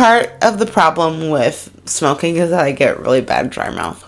part 0.00 0.32
of 0.42 0.58
the 0.58 0.64
problem 0.64 1.28
with 1.28 1.70
smoking 1.84 2.36
is 2.36 2.50
that 2.50 2.60
I 2.60 2.72
get 2.72 3.00
really 3.00 3.20
bad 3.20 3.50
dry 3.50 3.68
mouth. 3.68 4.02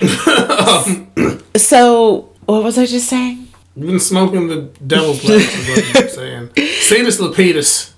so, 1.56 2.28
what 2.46 2.64
was 2.64 2.76
I 2.78 2.86
just 2.86 3.08
saying? 3.08 3.46
You've 3.76 3.86
been 3.86 4.00
smoking 4.00 4.48
the 4.48 4.62
devil's 4.84 5.22
lettuce, 5.24 5.54
is 5.54 5.68
what 5.68 5.94
you're 5.94 6.08
saying. 6.08 6.50
Satus 6.80 7.20
Lapidus. 7.20 7.95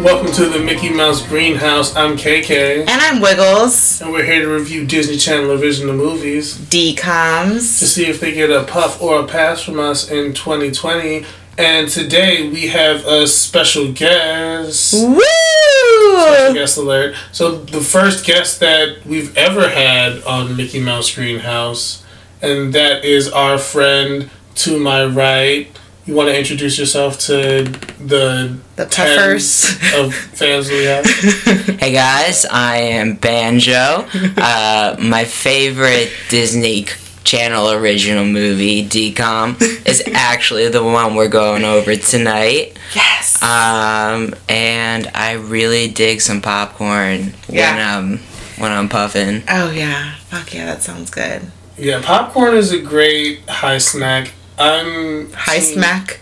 Welcome 0.00 0.32
to 0.32 0.46
the 0.46 0.58
Mickey 0.58 0.88
Mouse 0.88 1.26
Greenhouse. 1.28 1.94
I'm 1.94 2.16
KK. 2.16 2.88
And 2.88 2.88
I'm 2.88 3.20
Wiggles. 3.20 4.00
And 4.00 4.10
we're 4.10 4.24
here 4.24 4.40
to 4.40 4.48
review 4.48 4.86
Disney 4.86 5.18
Channel 5.18 5.52
original 5.52 5.94
movies. 5.94 6.56
DComs. 6.56 7.78
To 7.80 7.86
see 7.86 8.06
if 8.06 8.18
they 8.18 8.32
get 8.32 8.50
a 8.50 8.64
puff 8.64 9.02
or 9.02 9.20
a 9.20 9.26
pass 9.26 9.62
from 9.62 9.78
us 9.78 10.10
in 10.10 10.32
2020. 10.32 11.26
And 11.58 11.86
today 11.90 12.48
we 12.48 12.68
have 12.68 13.04
a 13.04 13.26
special 13.26 13.92
guest. 13.92 14.94
Woo! 14.94 15.20
Special 15.20 16.54
guest 16.54 16.78
alert. 16.78 17.14
So 17.32 17.56
the 17.56 17.82
first 17.82 18.24
guest 18.24 18.58
that 18.60 19.04
we've 19.04 19.36
ever 19.36 19.68
had 19.68 20.22
on 20.24 20.56
Mickey 20.56 20.80
Mouse 20.80 21.14
Greenhouse, 21.14 22.02
and 22.40 22.72
that 22.72 23.04
is 23.04 23.30
our 23.30 23.58
friend 23.58 24.30
to 24.54 24.80
my 24.80 25.04
right. 25.04 25.78
You 26.06 26.14
want 26.14 26.28
to 26.30 26.36
introduce 26.38 26.78
yourself 26.78 27.18
to 27.20 27.64
the 28.04 28.56
The 28.76 28.86
tens 28.86 29.16
puffers. 29.16 29.94
of 29.96 30.14
fans 30.14 30.68
we 30.70 30.84
have? 30.84 31.04
Hey 31.80 31.92
guys, 31.92 32.46
I 32.50 32.78
am 32.78 33.14
Banjo. 33.16 34.06
Uh, 34.36 34.96
my 34.98 35.24
favorite 35.24 36.10
Disney 36.28 36.86
Channel 37.24 37.70
original 37.72 38.24
movie, 38.24 38.84
DCOM, 38.86 39.60
is 39.86 40.02
actually 40.14 40.68
the 40.68 40.82
one 40.82 41.14
we're 41.14 41.28
going 41.28 41.64
over 41.64 41.94
tonight. 41.96 42.78
yes. 42.94 43.40
Um, 43.42 44.34
and 44.48 45.10
I 45.14 45.32
really 45.34 45.88
dig 45.88 46.20
some 46.22 46.40
popcorn 46.40 47.34
Yeah. 47.48 47.74
when 47.76 47.86
I'm 47.86 48.18
when 48.58 48.72
I'm 48.72 48.88
puffing. 48.88 49.42
oh, 49.48 49.70
yeah. 49.70 50.14
Fuck 50.30 50.52
yeah, 50.54 50.66
that 50.66 50.82
sounds 50.82 51.10
good. 51.10 51.42
Yeah, 51.78 52.00
popcorn 52.02 52.56
is 52.56 52.72
a 52.72 52.80
great 52.80 53.48
high 53.48 53.78
snack. 53.78 54.32
I'm 54.60 55.32
High 55.32 55.60
smack. 55.60 56.20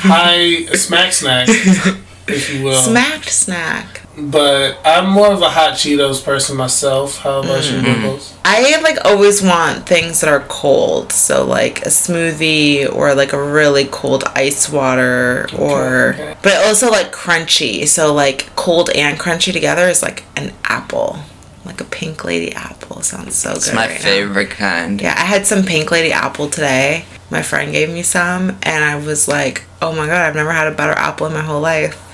high 0.00 0.66
smack 0.74 1.12
snack, 1.12 1.48
if 2.28 2.52
you 2.54 2.64
will. 2.64 2.74
Smacked 2.82 3.28
snack. 3.30 3.96
But 4.18 4.78
I'm 4.84 5.08
more 5.08 5.32
of 5.32 5.40
a 5.40 5.48
hot 5.48 5.74
Cheetos 5.74 6.22
person 6.22 6.56
myself. 6.56 7.18
How 7.18 7.38
about 7.38 7.62
Mm-hmm. 7.62 7.86
you, 7.86 7.92
Wiggles? 7.94 8.34
I 8.44 8.78
like 8.82 8.98
always 9.06 9.40
want 9.42 9.86
things 9.86 10.20
that 10.20 10.28
are 10.28 10.40
cold. 10.48 11.12
So 11.12 11.46
like 11.46 11.80
a 11.86 11.88
smoothie 11.88 12.92
or 12.92 13.14
like 13.14 13.32
a 13.32 13.42
really 13.42 13.86
cold 13.86 14.24
ice 14.34 14.68
water 14.68 15.48
or 15.56 16.10
okay. 16.14 16.36
but 16.42 16.54
also 16.66 16.90
like 16.90 17.12
crunchy. 17.12 17.86
So 17.86 18.12
like 18.12 18.54
cold 18.56 18.90
and 18.94 19.18
crunchy 19.18 19.52
together 19.52 19.88
is 19.88 20.02
like 20.02 20.24
an 20.36 20.52
apple. 20.64 21.20
Like 21.64 21.80
a 21.80 21.84
pink 21.84 22.24
lady 22.24 22.52
apple 22.52 23.00
sounds 23.02 23.36
so 23.36 23.50
good. 23.50 23.56
It's 23.58 23.72
my 23.72 23.86
right 23.86 23.94
now. 23.94 24.00
favorite 24.04 24.50
kind. 24.50 25.00
Yeah, 25.00 25.14
I 25.16 25.24
had 25.24 25.46
some 25.46 25.62
pink 25.64 25.90
lady 25.90 26.12
apple 26.12 26.50
today. 26.50 27.04
My 27.30 27.42
friend 27.42 27.72
gave 27.72 27.88
me 27.90 28.02
some 28.02 28.58
and 28.62 28.84
I 28.84 28.96
was 28.96 29.28
like, 29.28 29.64
"Oh 29.80 29.92
my 29.92 30.06
god, 30.06 30.26
I've 30.26 30.34
never 30.34 30.52
had 30.52 30.68
a 30.68 30.74
better 30.74 30.92
apple 30.92 31.26
in 31.26 31.32
my 31.32 31.42
whole 31.42 31.60
life." 31.60 32.06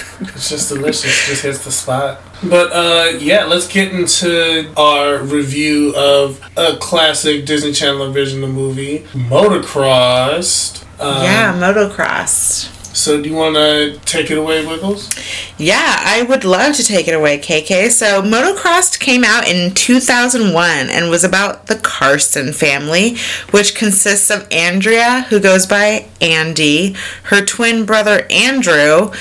It's 0.20 0.48
just 0.50 0.68
delicious. 0.68 1.26
Just 1.28 1.42
hits 1.42 1.64
the 1.64 1.70
spot. 1.70 2.20
But 2.42 2.72
uh, 2.72 3.16
yeah, 3.18 3.44
let's 3.44 3.68
get 3.68 3.92
into 3.92 4.72
our 4.76 5.18
review 5.18 5.94
of 5.94 6.40
a 6.56 6.76
classic 6.76 7.46
Disney 7.46 7.72
Channel 7.72 8.12
original 8.12 8.48
movie, 8.48 9.00
Motocrossed. 9.12 10.82
Um, 11.00 11.22
yeah, 11.22 11.52
motocross. 11.52 12.74
So 12.98 13.22
do 13.22 13.28
you 13.28 13.36
want 13.36 13.54
to 13.54 13.98
take 14.04 14.30
it 14.30 14.38
away, 14.38 14.66
Wiggles? 14.66 15.08
Yeah, 15.56 15.96
I 16.00 16.22
would 16.28 16.44
love 16.44 16.74
to 16.76 16.84
take 16.84 17.06
it 17.06 17.14
away, 17.14 17.38
KK. 17.38 17.90
So, 17.90 18.22
Motocross 18.22 18.98
came 18.98 19.22
out 19.24 19.46
in 19.46 19.72
2001 19.72 20.90
and 20.90 21.08
was 21.08 21.22
about 21.22 21.66
the 21.66 21.76
Carson 21.76 22.52
family, 22.52 23.16
which 23.52 23.74
consists 23.76 24.30
of 24.30 24.48
Andrea, 24.50 25.26
who 25.30 25.38
goes 25.38 25.64
by 25.64 26.08
Andy, 26.20 26.96
her 27.24 27.44
twin 27.44 27.86
brother 27.86 28.26
Andrew, 28.30 29.12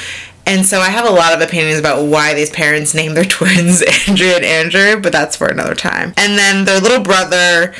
and 0.47 0.65
so 0.65 0.79
I 0.79 0.89
have 0.89 1.05
a 1.05 1.11
lot 1.11 1.33
of 1.33 1.41
opinions 1.41 1.77
about 1.77 2.05
why 2.05 2.33
these 2.33 2.49
parents 2.49 2.93
named 2.93 3.17
their 3.17 3.25
twins 3.25 3.83
Andrea 4.07 4.37
and 4.37 4.45
Andrew, 4.45 5.01
but 5.01 5.11
that's 5.11 5.35
for 5.35 5.47
another 5.47 5.75
time. 5.75 6.13
And 6.15 6.37
then 6.37 6.65
their 6.65 6.79
little 6.79 7.03
brother 7.03 7.75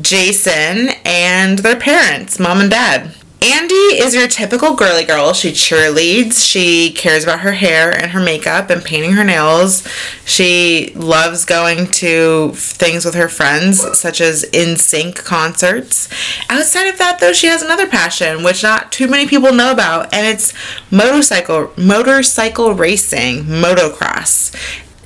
Jason 0.00 0.88
and 1.04 1.58
their 1.60 1.78
parents, 1.78 2.40
mom 2.40 2.60
and 2.60 2.70
dad. 2.70 3.14
Andy 3.42 3.74
is 3.74 4.14
your 4.14 4.28
typical 4.28 4.74
girly 4.74 5.04
girl. 5.04 5.34
She 5.34 5.52
cheerleads. 5.52 6.44
She 6.44 6.90
cares 6.92 7.22
about 7.22 7.40
her 7.40 7.52
hair 7.52 7.90
and 7.90 8.12
her 8.12 8.20
makeup 8.20 8.70
and 8.70 8.82
painting 8.82 9.12
her 9.12 9.24
nails. 9.24 9.86
She 10.24 10.92
loves 10.96 11.44
going 11.44 11.86
to 11.92 12.52
things 12.54 13.04
with 13.04 13.14
her 13.14 13.28
friends, 13.28 13.98
such 13.98 14.22
as 14.22 14.44
NSYNC 14.52 15.16
concerts. 15.16 16.08
Outside 16.48 16.88
of 16.88 16.98
that, 16.98 17.18
though, 17.20 17.34
she 17.34 17.46
has 17.46 17.62
another 17.62 17.86
passion, 17.86 18.42
which 18.42 18.62
not 18.62 18.90
too 18.90 19.06
many 19.06 19.28
people 19.28 19.52
know 19.52 19.70
about, 19.70 20.14
and 20.14 20.26
it's 20.26 20.54
motorcycle 20.90 21.72
motorcycle 21.76 22.72
racing, 22.72 23.44
motocross 23.44 24.54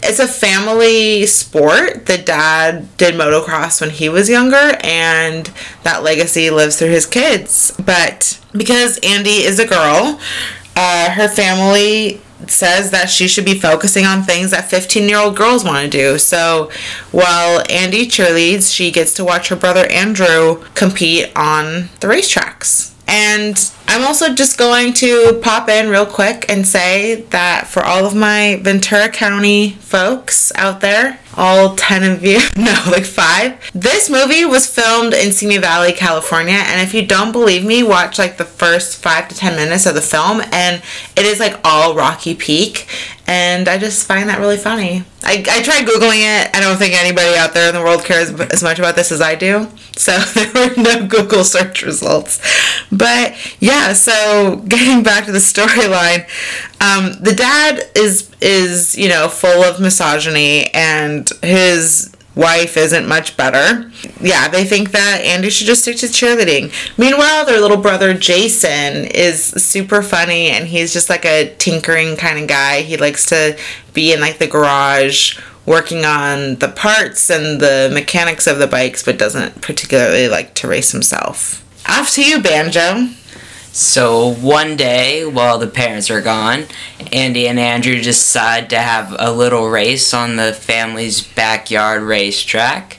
it's 0.03 0.19
a 0.19 0.29
family 0.29 1.27
sport. 1.27 2.07
The 2.07 2.19
dad 2.19 2.97
did 2.97 3.15
motocross 3.15 3.81
when 3.81 3.91
he 3.91 4.09
was 4.09 4.29
younger, 4.29 4.77
and 4.83 5.51
that 5.83 6.03
legacy 6.03 6.51
lives 6.51 6.79
through 6.79 6.91
his 6.91 7.07
kids. 7.07 7.73
But 7.85 8.41
because 8.53 8.99
Andy 9.03 9.43
is 9.43 9.59
a 9.59 9.67
girl, 9.67 10.21
uh, 10.77 11.11
her 11.11 11.29
family 11.29 12.21
says 12.47 12.91
that 12.91 13.11
she 13.11 13.29
should 13.29 13.45
be 13.45 13.59
focusing 13.59 14.07
on 14.07 14.23
things 14.23 14.51
that 14.51 14.71
15 14.71 15.09
year 15.09 15.19
old 15.19 15.37
girls 15.37 15.65
want 15.65 15.85
to 15.85 15.91
do. 15.91 16.19
So 16.19 16.71
while 17.11 17.63
Andy 17.69 18.07
cheerleads, 18.07 18.75
she 18.75 18.91
gets 18.91 19.13
to 19.15 19.25
watch 19.25 19.49
her 19.49 19.57
brother 19.57 19.87
Andrew 19.87 20.65
compete 20.75 21.31
on 21.37 21.91
the 22.01 22.07
racetracks. 22.07 22.95
And 23.07 23.57
I'm 23.93 24.05
also 24.05 24.33
just 24.33 24.57
going 24.57 24.93
to 24.95 25.41
pop 25.43 25.69
in 25.69 25.91
real 25.91 26.07
quick 26.07 26.47
and 26.49 26.65
say 26.65 27.23
that 27.31 27.67
for 27.67 27.83
all 27.83 28.07
of 28.07 28.15
my 28.15 28.61
Ventura 28.63 29.09
County 29.09 29.71
folks 29.71 30.53
out 30.55 30.81
there, 30.81 31.19
all 31.37 31.75
10 31.75 32.05
of 32.05 32.25
you, 32.25 32.39
no, 32.57 32.73
like 32.87 33.05
five, 33.05 33.59
this 33.75 34.09
movie 34.09 34.45
was 34.45 34.73
filmed 34.73 35.13
in 35.13 35.33
Simi 35.33 35.59
Valley, 35.59 35.93
California. 35.93 36.55
And 36.55 36.81
if 36.81 36.95
you 36.95 37.05
don't 37.05 37.33
believe 37.33 37.65
me, 37.65 37.83
watch 37.83 38.17
like 38.17 38.37
the 38.37 38.45
first 38.45 39.03
five 39.03 39.27
to 39.27 39.35
10 39.35 39.57
minutes 39.57 39.87
of 39.87 39.97
the 39.97 40.01
film, 40.01 40.41
and 40.53 40.81
it 41.17 41.27
is 41.27 41.41
like 41.41 41.59
all 41.65 41.97
Rocky 41.97 42.37
Peak. 42.37 42.87
And 43.27 43.69
I 43.69 43.77
just 43.77 44.07
find 44.07 44.29
that 44.29 44.39
really 44.39 44.57
funny. 44.57 45.05
I, 45.23 45.45
I 45.49 45.63
tried 45.63 45.87
Googling 45.87 46.23
it. 46.23 46.57
I 46.57 46.61
don't 46.61 46.77
think 46.79 46.95
anybody 46.95 47.37
out 47.37 47.55
there 47.55 47.69
in 47.69 47.75
the 47.75 47.81
world 47.81 48.05
cares 48.05 48.31
as 48.31 48.63
much 48.63 48.79
about 48.79 48.97
this 48.97 49.13
as 49.13 49.21
I 49.21 49.35
do. 49.35 49.69
So 49.97 50.19
there 50.35 50.53
were 50.53 50.75
no 50.77 51.07
Google 51.07 51.45
search 51.45 51.83
results. 51.83 52.41
But 52.93 53.35
yeah, 53.61 53.93
so 53.93 54.57
getting 54.69 55.03
back 55.03 55.27
to 55.27 55.33
the 55.33 55.39
storyline, 55.39 56.29
um, 56.81 57.23
the 57.23 57.35
dad 57.35 57.91
is 57.95 58.31
is, 58.41 58.97
you 58.97 59.09
know, 59.09 59.29
full 59.29 59.63
of 59.63 59.81
misogyny 59.81 60.73
and 60.75 61.29
his 61.43 62.15
wife 62.35 62.77
isn't 62.77 63.07
much 63.07 63.37
better. 63.37 63.91
Yeah, 64.21 64.49
they 64.49 64.65
think 64.65 64.93
that 64.93 65.21
Andy 65.23 65.51
should 65.51 65.67
just 65.67 65.83
stick 65.83 65.97
to 65.99 66.07
cheerleading. 66.07 66.73
Meanwhile, 66.97 67.45
their 67.45 67.61
little 67.61 67.77
brother 67.77 68.15
Jason 68.15 69.05
is 69.07 69.45
super 69.45 70.03
funny 70.03 70.49
and 70.49 70.67
he's 70.67 70.93
just 70.93 71.11
like 71.11 71.25
a 71.25 71.55
tinkering 71.57 72.17
kind 72.17 72.39
of 72.39 72.49
guy. 72.49 72.83
He 72.83 72.97
likes 72.97 73.27
to 73.27 73.59
be 73.93 74.13
in 74.13 74.21
like 74.21 74.39
the 74.39 74.47
garage 74.47 75.39
working 75.67 76.05
on 76.05 76.57
the 76.57 76.69
parts 76.69 77.31
and 77.31 77.61
the 77.61 77.91
mechanics 77.93 78.47
of 78.47 78.59
the 78.59 78.67
bikes 78.67 79.05
but 79.05 79.19
doesn't 79.19 79.61
particularly 79.61 80.29
like 80.29 80.55
to 80.55 80.69
race 80.69 80.93
himself. 80.93 81.65
Off 81.93 82.13
to 82.13 82.23
you, 82.23 82.41
Banjo. 82.41 83.09
So 83.73 84.33
one 84.35 84.77
day, 84.77 85.27
while 85.27 85.59
the 85.59 85.67
parents 85.67 86.09
are 86.09 86.21
gone, 86.21 86.67
Andy 87.11 87.49
and 87.49 87.59
Andrew 87.59 88.01
decide 88.01 88.71
to 88.71 88.79
have 88.79 89.17
a 89.19 89.33
little 89.33 89.69
race 89.69 90.15
on 90.15 90.37
the 90.37 90.53
family's 90.53 91.21
backyard 91.21 92.03
racetrack. 92.03 92.99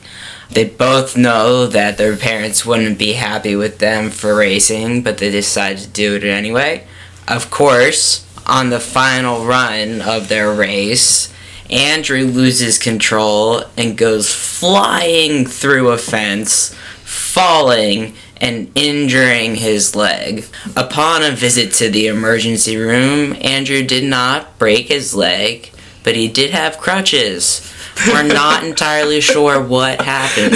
They 0.50 0.66
both 0.66 1.16
know 1.16 1.68
that 1.68 1.98
their 1.98 2.18
parents 2.18 2.66
wouldn't 2.66 3.00
be 3.00 3.14
happy 3.14 3.56
with 3.56 3.80
them 3.80 4.10
for 4.10 4.36
racing, 4.36 5.04
but 5.04 5.20
they 5.20 5.32
decide 5.32 5.78
to 5.78 5.88
do 5.88 6.16
it 6.16 6.26
anyway. 6.26 6.86
Of 7.30 7.50
course, 7.50 8.28
on 8.46 8.72
the 8.72 8.82
final 8.82 9.46
run 9.46 10.02
of 10.02 10.28
their 10.28 10.54
race, 10.54 11.34
Andrew 11.70 12.26
loses 12.26 12.78
control 12.78 13.64
and 13.78 13.98
goes 13.98 14.34
flying 14.34 15.46
through 15.46 15.92
a 15.92 15.98
fence, 15.98 16.76
falling 17.06 18.16
and 18.42 18.72
injuring 18.76 19.56
his 19.56 19.96
leg. 19.96 20.46
Upon 20.76 21.24
a 21.24 21.32
visit 21.32 21.72
to 21.74 21.90
the 21.90 22.08
emergency 22.08 22.76
room, 22.76 23.36
Andrew 23.42 23.84
did 23.84 24.04
not 24.04 24.58
break 24.58 24.88
his 24.88 25.14
leg, 25.14 25.72
but 26.04 26.16
he 26.16 26.28
did 26.28 26.52
have 26.52 26.78
crutches. 26.80 27.72
We're 28.08 28.24
not 28.24 28.64
entirely 28.66 29.22
sure 29.22 29.62
what 29.62 30.02
happened 30.02 30.56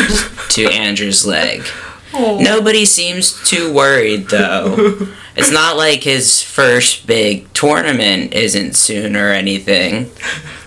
to 0.50 0.66
Andrew's 0.66 1.26
leg. 1.26 1.64
Oh. 2.14 2.40
Nobody 2.42 2.86
seems 2.86 3.48
too 3.48 3.72
worried 3.72 4.30
though. 4.30 5.08
It's 5.38 5.52
not 5.52 5.76
like 5.76 6.04
his 6.04 6.42
first 6.42 7.06
big 7.06 7.52
tournament 7.52 8.34
isn't 8.34 8.74
soon 8.78 9.18
or 9.18 9.32
anything. 9.32 10.10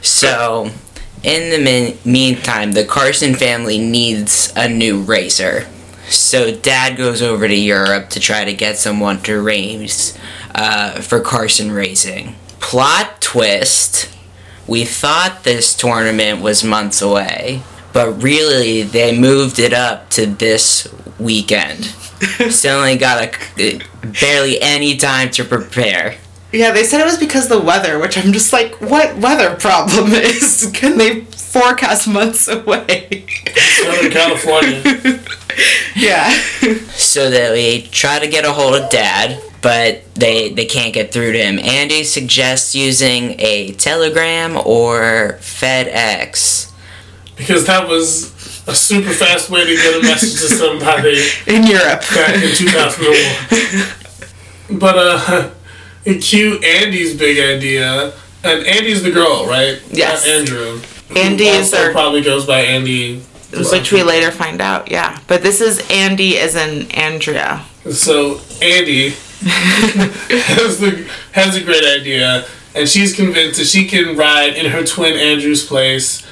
So, 0.02 0.70
in 1.22 1.48
the 1.50 1.58
min- 1.58 1.96
meantime, 2.04 2.72
the 2.72 2.84
Carson 2.84 3.34
family 3.34 3.78
needs 3.78 4.52
a 4.54 4.68
new 4.68 5.00
racer. 5.00 5.66
So, 6.08 6.54
dad 6.54 6.96
goes 6.96 7.22
over 7.22 7.46
to 7.46 7.54
Europe 7.54 8.10
to 8.10 8.20
try 8.20 8.44
to 8.44 8.54
get 8.54 8.78
someone 8.78 9.20
to 9.22 9.40
race 9.40 10.16
uh, 10.54 11.00
for 11.00 11.20
Carson 11.20 11.72
Racing. 11.72 12.34
Plot 12.60 13.20
twist 13.20 14.08
we 14.68 14.84
thought 14.84 15.44
this 15.44 15.74
tournament 15.74 16.42
was 16.42 16.62
months 16.62 17.00
away, 17.00 17.62
but 17.94 18.22
really 18.22 18.82
they 18.82 19.18
moved 19.18 19.58
it 19.58 19.72
up 19.72 20.10
to 20.10 20.26
this 20.26 20.86
weekend. 21.18 21.84
Still 22.50 22.80
only 22.80 22.98
got 22.98 23.34
a, 23.58 23.80
barely 24.20 24.60
any 24.60 24.96
time 24.98 25.30
to 25.30 25.44
prepare. 25.44 26.16
Yeah, 26.52 26.72
they 26.72 26.84
said 26.84 27.00
it 27.00 27.04
was 27.04 27.18
because 27.18 27.50
of 27.50 27.58
the 27.58 27.64
weather, 27.64 27.98
which 27.98 28.18
I'm 28.18 28.32
just 28.32 28.52
like, 28.52 28.78
what 28.80 29.16
weather 29.16 29.56
problem 29.56 30.12
is? 30.12 30.70
Can 30.74 30.98
they 30.98 31.22
forecast 31.48 32.08
months 32.08 32.48
away? 32.58 33.24
Southern 33.56 34.10
California. 34.10 34.82
yeah. 35.96 36.30
So 36.92 37.30
they 37.30 37.82
try 37.82 38.18
to 38.18 38.26
get 38.28 38.44
a 38.44 38.52
hold 38.52 38.74
of 38.74 38.90
dad, 38.90 39.40
but 39.62 40.02
they 40.14 40.50
they 40.50 40.66
can't 40.66 40.92
get 40.94 41.12
through 41.12 41.32
to 41.32 41.38
him. 41.38 41.58
Andy 41.58 42.04
suggests 42.04 42.74
using 42.74 43.36
a 43.40 43.72
telegram 43.72 44.56
or 44.56 45.38
FedEx. 45.40 46.66
Because 47.36 47.64
that 47.66 47.88
was 47.88 48.32
a 48.66 48.74
super 48.74 49.10
fast 49.10 49.48
way 49.48 49.64
to 49.64 49.74
get 49.74 49.98
a 49.98 50.02
message 50.02 50.32
to 50.40 50.48
somebody 50.54 51.24
in 51.46 51.64
Europe 51.66 52.02
back 52.14 52.34
in 52.34 52.50
2001. 52.54 54.78
but 54.78 54.98
uh, 54.98 55.50
cue 56.20 56.58
Andy's 56.58 57.16
big 57.16 57.38
idea, 57.38 58.12
and 58.44 58.66
Andy's 58.66 59.02
the 59.04 59.10
girl, 59.12 59.46
right? 59.46 59.80
Yes. 59.90 60.26
Not 60.26 60.34
Andrew. 60.34 60.80
Andy 61.16 61.46
is 61.46 61.72
our 61.74 61.92
probably 61.92 62.22
goes 62.22 62.46
by 62.46 62.60
Andy. 62.60 63.22
which 63.52 63.92
we 63.92 64.02
later 64.02 64.30
find 64.30 64.60
out. 64.60 64.90
Yeah, 64.90 65.18
but 65.26 65.42
this 65.42 65.60
is 65.60 65.86
Andy 65.90 66.38
as 66.38 66.54
in 66.54 66.90
Andrea. 66.92 67.64
So 67.90 68.40
Andy 68.60 69.10
has 69.40 70.80
the 70.80 71.08
has 71.32 71.56
a 71.56 71.62
great 71.64 71.84
idea, 71.84 72.46
and 72.74 72.88
she's 72.88 73.14
convinced 73.14 73.58
that 73.58 73.66
she 73.66 73.86
can 73.86 74.16
ride 74.16 74.54
in 74.54 74.66
her 74.66 74.84
twin 74.84 75.14
Andrew's 75.16 75.64
place 75.64 76.26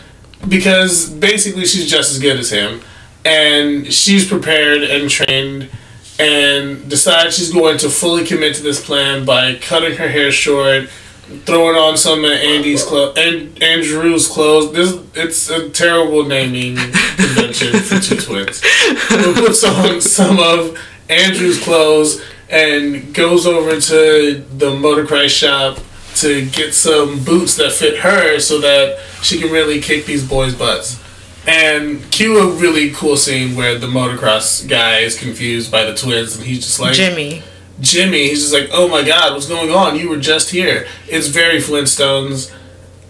because 0.47 1.09
basically 1.09 1.65
she's 1.65 1.91
just 1.91 2.13
as 2.13 2.19
good 2.19 2.39
as 2.39 2.51
him, 2.51 2.83
and 3.25 3.93
she's 3.93 4.29
prepared 4.29 4.83
and 4.83 5.09
trained, 5.09 5.69
and 6.19 6.89
decides 6.89 7.37
she's 7.37 7.53
going 7.53 7.79
to 7.79 7.89
fully 7.89 8.25
commit 8.27 8.55
to 8.57 8.63
this 8.63 8.85
plan 8.85 9.25
by 9.25 9.55
cutting 9.55 9.97
her 9.97 10.09
hair 10.09 10.31
short. 10.31 10.89
Throwing 11.45 11.77
on 11.77 11.97
some 11.97 12.25
of 12.25 12.31
Andy's 12.31 12.85
clothes, 12.85 13.19
and 13.19 13.61
Andrew's 13.61 14.29
clothes. 14.29 14.73
This 14.73 14.97
it's 15.15 15.51
a 15.51 15.69
terrible 15.71 16.25
naming 16.25 16.77
convention 17.17 17.81
for 17.81 17.99
two 17.99 18.17
twins. 18.17 18.63
Who 19.09 19.35
Puts 19.35 19.65
on 19.65 20.01
some 20.01 20.39
of 20.39 20.79
Andrew's 21.09 21.61
clothes 21.63 22.23
and 22.49 23.13
goes 23.13 23.45
over 23.45 23.81
to 23.81 24.45
the 24.57 24.71
motocross 24.71 25.31
shop 25.31 25.79
to 26.17 26.49
get 26.51 26.73
some 26.75 27.25
boots 27.25 27.57
that 27.57 27.73
fit 27.73 27.99
her 27.99 28.39
so 28.39 28.61
that 28.61 28.99
she 29.23 29.41
can 29.41 29.51
really 29.51 29.81
kick 29.81 30.07
these 30.07 30.27
boys' 30.27 30.55
butts. 30.55 31.03
And 31.47 32.09
cue 32.11 32.39
a 32.39 32.53
really 32.55 32.91
cool 32.91 33.17
scene 33.17 33.57
where 33.57 33.79
the 33.79 33.87
motocross 33.87 34.69
guy 34.69 34.99
is 34.99 35.19
confused 35.19 35.71
by 35.71 35.85
the 35.85 35.95
twins 35.95 36.37
and 36.37 36.45
he's 36.45 36.61
just 36.61 36.81
like 36.81 36.95
Jimmy. 36.95 37.43
Jimmy, 37.81 38.29
he's 38.29 38.41
just 38.41 38.53
like, 38.55 38.69
Oh 38.73 38.89
my 38.89 39.03
god, 39.03 39.33
what's 39.35 39.49
going 39.49 39.71
on? 39.71 39.97
You 39.99 40.09
were 40.09 40.17
just 40.19 40.51
here. 40.51 40.87
It's 41.09 41.29
very 41.29 41.59
Flintstones. 41.59 42.53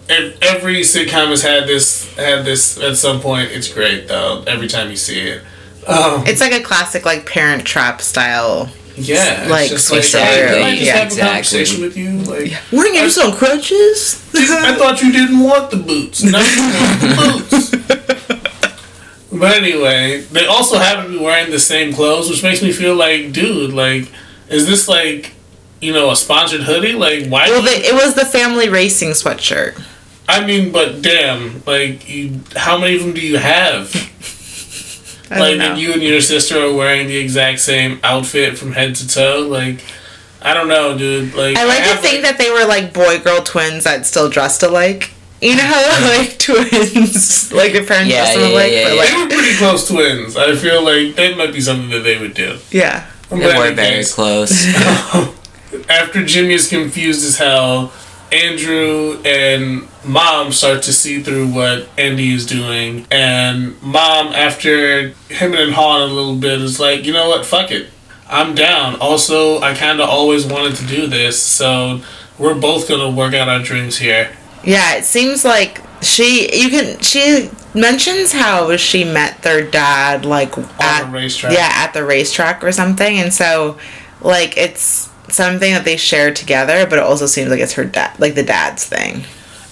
Every 0.09 0.81
sitcom 0.81 1.29
has 1.29 1.41
had 1.41 1.67
this 1.67 2.13
had 2.15 2.45
this 2.45 2.77
at 2.79 2.95
some 2.97 3.19
point. 3.21 3.51
It's 3.51 3.71
great 3.71 4.07
though, 4.07 4.43
every 4.47 4.67
time 4.67 4.89
you 4.89 4.95
see 4.97 5.19
it. 5.21 5.41
Um, 5.87 6.23
It's 6.27 6.41
like 6.41 6.53
a 6.53 6.61
classic 6.61 7.05
like 7.05 7.25
Parent 7.25 7.65
Trap 7.65 8.01
style. 8.01 8.69
Yeah, 8.99 9.45
Like, 9.47 9.69
just 9.69 9.91
like, 9.91 9.99
exactly, 9.99 10.59
I 10.63 10.71
just 10.71 10.81
yeah, 10.83 10.93
have 10.95 11.05
exactly. 11.05 11.21
a 11.21 11.33
conversation 11.33 11.81
with 11.83 11.95
you? 11.97 12.09
Like, 12.23 12.51
Weren't 12.73 12.95
you 12.95 13.01
just 13.01 13.19
on 13.19 13.31
crutches? 13.33 14.27
I 14.33 14.75
thought 14.75 15.03
you 15.03 15.11
didn't 15.11 15.39
want 15.39 15.69
the 15.69 15.77
boots. 15.77 16.23
Now 16.23 16.39
you 16.39 16.61
want 16.63 16.99
the 17.01 17.47
boots. 17.49 18.17
But 19.31 19.55
anyway, 19.57 20.21
they 20.31 20.47
also 20.47 20.79
happen 20.79 21.11
to 21.11 21.19
be 21.19 21.23
wearing 21.23 21.51
the 21.51 21.59
same 21.59 21.93
clothes, 21.93 22.27
which 22.27 22.41
makes 22.41 22.63
me 22.63 22.71
feel 22.71 22.95
like, 22.95 23.31
dude, 23.33 23.71
like, 23.71 24.09
is 24.49 24.65
this 24.67 24.87
like, 24.87 25.33
you 25.81 25.93
know, 25.93 26.11
a 26.11 26.15
sponsored 26.15 26.61
hoodie? 26.61 26.93
Like, 26.93 27.27
why? 27.27 27.49
well, 27.49 27.61
do 27.61 27.67
they, 27.69 27.87
it 27.87 27.93
was 27.93 28.15
the 28.15 28.25
family 28.25 28.69
racing 28.69 29.09
sweatshirt. 29.11 29.81
I 30.29 30.45
mean, 30.45 30.71
but 30.71 31.01
damn, 31.01 31.63
like, 31.65 32.09
you, 32.09 32.41
how 32.55 32.77
many 32.77 32.95
of 32.97 33.01
them 33.03 33.13
do 33.13 33.21
you 33.21 33.37
have? 33.37 33.93
I 35.31 35.39
like, 35.39 35.49
don't 35.51 35.57
know. 35.59 35.71
and 35.71 35.79
you 35.79 35.93
and 35.93 36.01
your 36.01 36.21
sister 36.21 36.57
are 36.57 36.73
wearing 36.73 37.07
the 37.07 37.17
exact 37.17 37.59
same 37.59 37.99
outfit 38.03 38.57
from 38.57 38.71
head 38.73 38.95
to 38.95 39.07
toe. 39.07 39.47
Like, 39.49 39.83
I 40.41 40.53
don't 40.53 40.67
know, 40.69 40.97
dude. 40.97 41.33
Like, 41.33 41.57
I 41.57 41.65
like 41.65 41.79
to 41.79 41.83
have, 41.83 41.99
think 41.99 42.23
that 42.23 42.37
they 42.37 42.49
were 42.49 42.65
like 42.65 42.93
boy 42.93 43.19
girl 43.19 43.41
twins 43.41 43.83
that 43.83 44.05
still 44.05 44.29
dressed 44.29 44.63
alike. 44.63 45.11
You 45.41 45.55
know 45.55 45.63
how 45.63 46.17
like 46.17 46.39
twins, 46.39 47.51
like 47.53 47.73
their 47.73 47.85
parents 47.85 48.11
Yeah, 48.11 48.23
dress 48.33 48.37
yeah, 48.37 48.47
alike, 48.47 48.71
yeah, 48.71 48.83
but 48.89 48.97
like 48.97 49.09
They 49.09 49.17
were 49.17 49.27
pretty 49.41 49.57
close 49.57 49.87
twins. 49.87 50.35
I 50.37 50.55
feel 50.55 50.83
like 50.83 51.15
that 51.15 51.37
might 51.37 51.53
be 51.53 51.61
something 51.61 51.89
that 51.89 51.99
they 51.99 52.17
would 52.19 52.33
do. 52.33 52.57
yeah. 52.71 53.05
They 53.29 53.37
were 53.37 53.73
very 53.73 54.03
close. 54.05 54.65
after 55.89 56.25
Jimmy 56.25 56.53
is 56.53 56.67
confused 56.67 57.25
as 57.25 57.37
hell, 57.37 57.91
Andrew 58.31 59.21
and 59.25 59.87
Mom 60.05 60.51
start 60.51 60.83
to 60.83 60.93
see 60.93 61.21
through 61.21 61.47
what 61.47 61.89
Andy 61.97 62.33
is 62.33 62.45
doing, 62.45 63.05
and 63.11 63.81
Mom, 63.81 64.27
after 64.27 65.09
him 65.29 65.53
and 65.53 65.73
hawing 65.73 66.09
a 66.09 66.13
little 66.13 66.35
bit, 66.35 66.61
is 66.61 66.79
like, 66.79 67.05
you 67.05 67.13
know 67.13 67.29
what, 67.29 67.45
fuck 67.45 67.71
it, 67.71 67.87
I'm 68.29 68.55
down. 68.55 68.95
Also, 68.99 69.59
I 69.59 69.73
kind 69.73 70.01
of 70.01 70.09
always 70.09 70.45
wanted 70.45 70.75
to 70.77 70.85
do 70.87 71.07
this, 71.07 71.41
so 71.41 72.01
we're 72.37 72.59
both 72.59 72.87
gonna 72.87 73.09
work 73.09 73.33
out 73.33 73.47
our 73.49 73.59
dreams 73.61 73.97
here. 73.97 74.36
Yeah, 74.63 74.95
it 74.95 75.05
seems 75.05 75.45
like 75.45 75.81
she 76.01 76.49
you 76.53 76.69
can 76.69 76.99
she 76.99 77.49
mentions 77.73 78.31
how 78.31 78.75
she 78.77 79.03
met 79.03 79.41
their 79.41 79.69
dad 79.69 80.25
like 80.25 80.57
at 80.79 81.05
the 81.05 81.11
racetrack. 81.11 81.53
Yeah, 81.53 81.69
at 81.71 81.93
the 81.93 82.03
racetrack 82.03 82.63
or 82.63 82.71
something, 82.71 83.17
and 83.17 83.33
so 83.33 83.77
like 84.21 84.57
it's 84.57 85.09
something 85.29 85.73
that 85.73 85.85
they 85.85 85.97
share 85.97 86.33
together, 86.33 86.85
but 86.87 86.99
it 86.99 87.03
also 87.03 87.25
seems 87.25 87.49
like 87.49 87.59
it's 87.59 87.73
her 87.73 87.85
dad, 87.85 88.19
like 88.19 88.35
the 88.35 88.43
dad's 88.43 88.85
thing. 88.85 89.23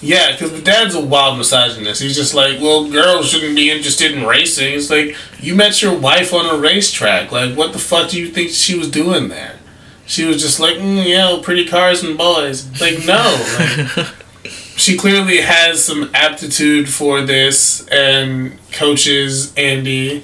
Yeah, 0.01 0.33
because 0.33 0.51
the 0.51 0.61
dad's 0.61 0.93
a 0.93 1.01
wild 1.01 1.37
misogynist. 1.37 2.01
He's 2.01 2.15
just 2.15 2.33
like, 2.35 2.59
well, 2.61 2.89
girls 2.91 3.29
shouldn't 3.29 3.55
be 3.55 3.71
interested 3.71 4.11
in 4.11 4.25
racing. 4.25 4.73
It's 4.75 4.89
like, 4.89 5.15
you 5.39 5.55
met 5.55 5.81
your 5.81 5.97
wife 5.97 6.33
on 6.33 6.45
a 6.45 6.59
racetrack. 6.59 7.31
Like, 7.31 7.57
what 7.57 7.73
the 7.73 7.79
fuck 7.79 8.11
do 8.11 8.19
you 8.19 8.27
think 8.27 8.51
she 8.51 8.77
was 8.77 8.91
doing 8.91 9.29
there? 9.29 9.57
She 10.05 10.25
was 10.25 10.39
just 10.41 10.59
like, 10.59 10.75
mm, 10.75 11.03
yeah, 11.03 11.39
pretty 11.41 11.65
cars 11.65 12.03
and 12.03 12.17
boys. 12.17 12.69
Like, 12.79 13.03
no. 13.05 13.95
Like, 13.97 14.07
she 14.49 14.97
clearly 14.97 15.41
has 15.41 15.83
some 15.83 16.09
aptitude 16.13 16.89
for 16.89 17.21
this 17.21 17.87
and 17.87 18.57
coaches 18.71 19.53
Andy. 19.55 20.23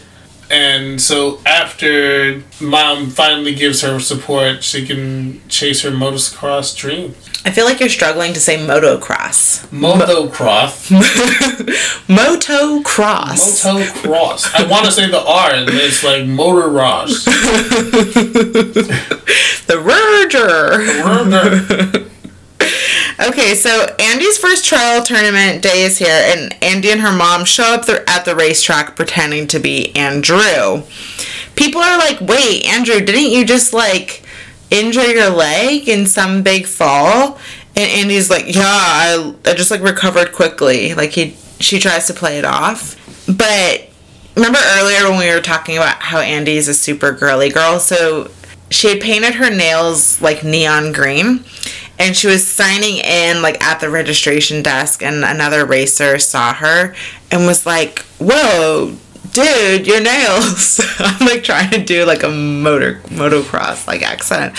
And 0.50 1.00
so 1.02 1.40
after 1.46 2.44
mom 2.60 3.10
finally 3.10 3.56
gives 3.56 3.82
her 3.82 4.00
support, 4.00 4.64
she 4.64 4.86
can 4.86 5.42
chase 5.48 5.82
her 5.84 5.92
motocross 5.92 6.76
dream. 6.76 7.16
I 7.44 7.50
feel 7.50 7.66
like 7.66 7.80
you're 7.80 7.90
struggling 7.90 8.34
to 8.34 8.40
say 8.40 8.58
motocross. 8.58 9.66
Motocross. 9.70 10.92
Motocross. 12.08 13.64
Motocross. 13.64 14.54
I 14.54 14.64
want 14.70 14.86
to 14.86 14.92
say 14.92 15.10
the 15.10 15.20
R, 15.20 15.52
and 15.52 15.68
it's 15.70 16.04
like 16.04 16.28
Motor 16.28 16.70
Ross. 16.70 17.26
the 19.66 19.80
Roger. 19.82 20.86
Okay, 23.22 23.54
so 23.54 23.86
Andy's 24.00 24.40
first 24.40 24.66
trial 24.66 25.04
tournament 25.04 25.62
day 25.62 25.84
is 25.84 26.00
here, 26.00 26.10
and 26.10 26.56
Andy 26.64 26.90
and 26.90 27.02
her 27.02 27.16
mom 27.16 27.46
show 27.46 27.76
up 27.76 27.86
there 27.86 28.04
at 28.10 28.26
the 28.26 28.36
racetrack 28.36 28.96
pretending 28.96 29.46
to 29.48 29.60
be 29.60 29.96
Andrew. 29.96 30.82
People 31.56 31.82
are 31.82 32.00
like, 32.00 32.20
"Wait, 32.20 32.66
Andrew, 32.66 33.00
didn't 33.00 33.30
you 33.30 33.46
just 33.46 33.74
like 33.74 34.24
injure 34.72 35.06
your 35.06 35.30
leg 35.30 35.88
in 35.88 36.08
some 36.08 36.42
big 36.42 36.66
fall?" 36.66 37.38
And 37.76 37.92
Andy's 37.92 38.32
like, 38.32 38.56
"Yeah, 38.56 38.64
I, 38.66 39.36
I 39.46 39.54
just 39.54 39.70
like 39.70 39.82
recovered 39.84 40.32
quickly." 40.32 40.96
Like 40.96 41.12
he, 41.12 41.36
she 41.60 41.78
tries 41.78 42.08
to 42.08 42.16
play 42.16 42.40
it 42.40 42.46
off, 42.46 42.96
but 43.28 43.88
remember 44.36 44.60
earlier 44.78 45.08
when 45.12 45.20
we 45.20 45.32
were 45.32 45.42
talking 45.42 45.78
about 45.78 46.02
how 46.02 46.18
Andy's 46.22 46.68
a 46.68 46.74
super 46.74 47.12
girly 47.12 47.50
girl, 47.50 47.80
so 47.80 48.32
she 48.72 48.88
had 48.90 49.00
painted 49.00 49.36
her 49.36 49.56
nails 49.56 50.20
like 50.22 50.44
neon 50.44 50.92
green 50.92 51.46
and 52.02 52.18
she 52.18 52.26
was 52.26 52.46
signing 52.46 52.98
in 52.98 53.44
like 53.44 53.64
at 53.64 53.80
the 53.80 53.90
registration 53.90 54.64
desk 54.64 55.04
and 55.04 55.24
another 55.24 55.66
racer 55.66 56.18
saw 56.18 56.52
her 56.52 56.96
and 57.30 57.46
was 57.46 57.66
like 57.66 58.00
whoa 58.20 58.96
dude 59.34 59.86
your 59.86 60.02
nails. 60.02 60.82
I'm 61.00 61.26
like 61.26 61.44
trying 61.44 61.70
to 61.70 61.84
do 61.84 62.04
like 62.06 62.24
a 62.24 62.30
motor 62.30 62.96
motocross 63.06 63.88
like 63.88 64.02
accent. 64.02 64.56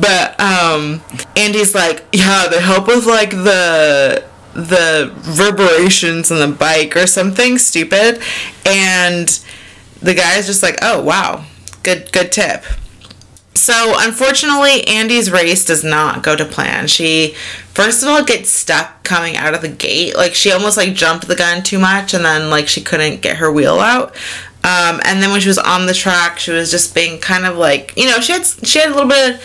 But 0.00 0.38
um 0.38 1.02
andy's 1.36 1.74
like 1.74 2.04
yeah 2.12 2.48
they 2.48 2.60
help 2.60 2.86
with 2.86 3.06
like 3.06 3.30
the 3.30 4.24
the 4.52 5.10
reverberations 5.24 6.30
on 6.30 6.38
the 6.38 6.54
bike 6.54 6.96
or 6.96 7.06
something 7.06 7.56
stupid. 7.56 8.20
And 8.66 9.40
the 10.02 10.14
guy's 10.14 10.46
just 10.46 10.62
like 10.62 10.78
oh 10.82 11.02
wow. 11.02 11.46
Good 11.82 12.12
good 12.12 12.30
tip 12.30 12.62
so 13.54 13.94
unfortunately, 13.98 14.86
Andy's 14.86 15.30
race 15.30 15.64
does 15.64 15.84
not 15.84 16.22
go 16.22 16.34
to 16.34 16.44
plan. 16.44 16.86
She 16.86 17.34
first 17.74 18.02
of 18.02 18.08
all 18.08 18.24
gets 18.24 18.50
stuck 18.50 19.02
coming 19.04 19.36
out 19.36 19.54
of 19.54 19.60
the 19.60 19.68
gate. 19.68 20.16
Like 20.16 20.34
she 20.34 20.50
almost 20.50 20.76
like 20.76 20.94
jumped 20.94 21.28
the 21.28 21.36
gun 21.36 21.62
too 21.62 21.78
much, 21.78 22.14
and 22.14 22.24
then 22.24 22.50
like 22.50 22.66
she 22.68 22.80
couldn't 22.80 23.20
get 23.20 23.36
her 23.36 23.52
wheel 23.52 23.78
out. 23.78 24.14
Um, 24.64 25.00
and 25.04 25.22
then 25.22 25.30
when 25.32 25.40
she 25.40 25.48
was 25.48 25.58
on 25.58 25.86
the 25.86 25.94
track, 25.94 26.38
she 26.38 26.52
was 26.52 26.70
just 26.70 26.94
being 26.94 27.20
kind 27.20 27.44
of 27.44 27.56
like 27.56 27.92
you 27.96 28.06
know 28.06 28.20
she 28.20 28.32
had 28.32 28.46
she 28.46 28.78
had 28.78 28.88
a 28.88 28.94
little 28.94 29.08
bit 29.08 29.34
of 29.34 29.42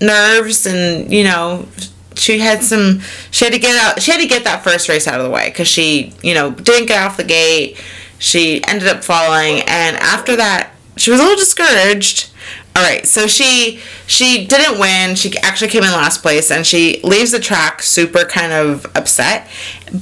nerves, 0.00 0.66
and 0.66 1.12
you 1.12 1.22
know 1.22 1.68
she 2.16 2.40
had 2.40 2.64
some 2.64 3.00
she 3.30 3.44
had 3.44 3.52
to 3.52 3.60
get 3.60 3.76
out 3.76 4.00
she 4.02 4.10
had 4.10 4.20
to 4.20 4.26
get 4.26 4.44
that 4.44 4.64
first 4.64 4.88
race 4.88 5.06
out 5.06 5.20
of 5.20 5.26
the 5.26 5.30
way 5.30 5.50
because 5.50 5.68
she 5.68 6.14
you 6.22 6.32
know 6.32 6.50
didn't 6.50 6.86
get 6.86 7.02
off 7.02 7.16
the 7.16 7.24
gate. 7.24 7.80
She 8.18 8.64
ended 8.64 8.88
up 8.88 9.04
falling, 9.04 9.60
and 9.68 9.96
after 9.98 10.36
that, 10.36 10.72
she 10.96 11.10
was 11.10 11.20
a 11.20 11.22
little 11.22 11.36
discouraged 11.36 12.30
all 12.76 12.82
right, 12.82 13.06
so 13.06 13.26
she 13.26 13.80
she 14.06 14.46
didn't 14.46 14.78
win. 14.78 15.14
She 15.14 15.32
actually 15.38 15.70
came 15.70 15.82
in 15.82 15.92
last 15.92 16.20
place, 16.20 16.50
and 16.50 16.66
she 16.66 17.00
leaves 17.02 17.30
the 17.30 17.40
track 17.40 17.82
super 17.82 18.24
kind 18.24 18.52
of 18.52 18.84
upset. 18.94 19.48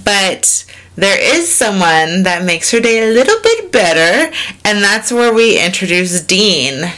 But 0.05 0.65
there 0.97 1.17
is 1.21 1.55
someone 1.55 2.25
that 2.25 2.43
makes 2.45 2.73
her 2.73 2.81
day 2.81 3.09
a 3.09 3.13
little 3.13 3.41
bit 3.45 3.71
better, 3.71 4.35
and 4.65 4.83
that's 4.83 5.13
where 5.13 5.33
we 5.33 5.65
introduce 5.65 6.21
Dean. 6.21 6.93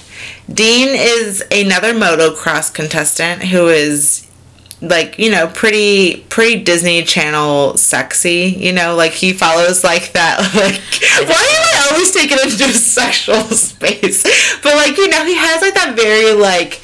Dean 0.50 0.88
is 0.92 1.45
another 1.50 1.92
motocross 1.92 2.73
contestant 2.73 3.42
who 3.42 3.68
is 3.68 4.25
like 4.83 5.18
you 5.18 5.30
know 5.30 5.47
pretty 5.49 6.21
pretty 6.28 6.62
disney 6.62 7.02
channel 7.02 7.76
sexy 7.78 8.54
you 8.59 8.73
know 8.73 8.95
like 8.95 9.12
he 9.12 9.33
follows 9.33 9.83
like 9.83 10.12
that 10.12 10.38
like 10.54 10.80
why 11.26 11.42
do 11.42 11.78
i 11.78 11.88
always 11.90 12.12
take 12.12 12.30
it 12.30 12.45
into 12.45 12.64
a 12.64 12.75
sexual 12.75 13.40
space 13.45 14.23
but 14.62 14.75
like 14.75 14.97
you 14.99 15.09
know 15.09 15.25
he 15.25 15.35
has 15.35 15.62
like 15.62 15.75
that 15.75 15.95
very 15.97 16.33
like 16.33 16.83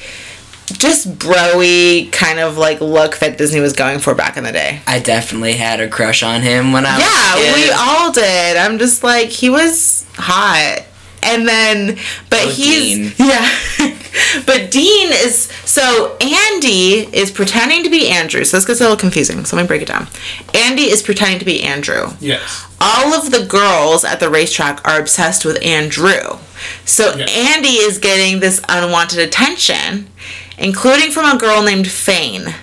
just 0.71 1.07
broy 1.19 2.11
kind 2.11 2.39
of 2.39 2.57
like 2.57 2.81
look 2.81 3.17
that 3.17 3.37
Disney 3.37 3.59
was 3.59 3.73
going 3.73 3.99
for 3.99 4.15
back 4.15 4.37
in 4.37 4.45
the 4.45 4.51
day. 4.51 4.81
I 4.87 4.99
definitely 4.99 5.53
had 5.53 5.81
a 5.81 5.89
crush 5.89 6.23
on 6.23 6.41
him 6.41 6.71
when 6.71 6.85
I 6.85 6.97
yeah, 6.97 7.53
we 7.53 7.71
all 7.71 8.11
did. 8.11 8.57
I'm 8.57 8.79
just 8.79 9.03
like 9.03 9.27
he 9.27 9.49
was 9.49 10.05
hot 10.15 10.83
and 11.21 11.47
then 11.47 11.97
but 12.29 12.45
oh, 12.45 12.49
he's 12.49 13.13
Dean. 13.13 13.13
yeah 13.27 13.92
but 14.45 14.71
dean 14.71 15.09
is 15.11 15.51
so 15.65 16.17
andy 16.21 17.07
is 17.15 17.31
pretending 17.31 17.83
to 17.83 17.89
be 17.89 18.09
andrew. 18.09 18.43
So 18.43 18.57
this 18.57 18.65
gets 18.65 18.79
a 18.79 18.83
little 18.83 18.97
confusing. 18.97 19.43
So 19.45 19.55
let 19.55 19.63
me 19.63 19.67
break 19.67 19.81
it 19.81 19.87
down. 19.87 20.07
Andy 20.53 20.83
is 20.83 21.01
pretending 21.01 21.39
to 21.39 21.45
be 21.45 21.61
andrew. 21.63 22.11
Yes. 22.19 22.67
All 22.79 23.13
of 23.13 23.31
the 23.31 23.45
girls 23.45 24.03
at 24.03 24.19
the 24.19 24.29
racetrack 24.29 24.85
are 24.87 24.99
obsessed 24.99 25.45
with 25.45 25.61
andrew. 25.63 26.37
So 26.85 27.15
yes. 27.15 27.57
andy 27.57 27.75
is 27.75 27.97
getting 27.99 28.39
this 28.39 28.61
unwanted 28.69 29.19
attention 29.19 30.09
including 30.57 31.11
from 31.11 31.35
a 31.35 31.39
girl 31.39 31.63
named 31.63 31.87
fane. 31.87 32.53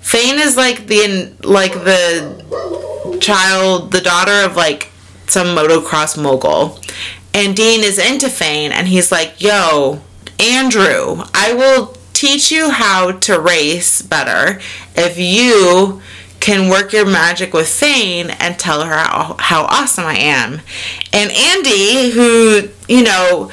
Fane 0.00 0.38
is 0.38 0.56
like 0.56 0.86
the 0.86 1.32
like 1.42 1.72
the 1.72 3.18
child 3.20 3.92
the 3.92 4.00
daughter 4.00 4.44
of 4.44 4.56
like 4.56 4.90
some 5.26 5.48
motocross 5.48 6.20
mogul. 6.20 6.78
And 7.34 7.56
Dean 7.56 7.82
is 7.82 7.98
into 7.98 8.28
Fane 8.28 8.72
and 8.72 8.86
he's 8.86 9.10
like, 9.10 9.40
yo, 9.40 10.02
Andrew, 10.42 11.22
I 11.32 11.52
will 11.54 11.96
teach 12.12 12.50
you 12.50 12.70
how 12.70 13.12
to 13.12 13.40
race 13.40 14.02
better 14.02 14.60
if 14.96 15.16
you 15.16 16.02
can 16.40 16.68
work 16.68 16.92
your 16.92 17.06
magic 17.06 17.52
with 17.52 17.68
Fane 17.68 18.30
and 18.30 18.58
tell 18.58 18.84
her 18.84 18.92
how, 18.92 19.36
how 19.38 19.62
awesome 19.66 20.04
I 20.04 20.16
am. 20.16 20.60
And 21.12 21.30
Andy, 21.30 22.10
who, 22.10 22.68
you 22.88 23.04
know, 23.04 23.52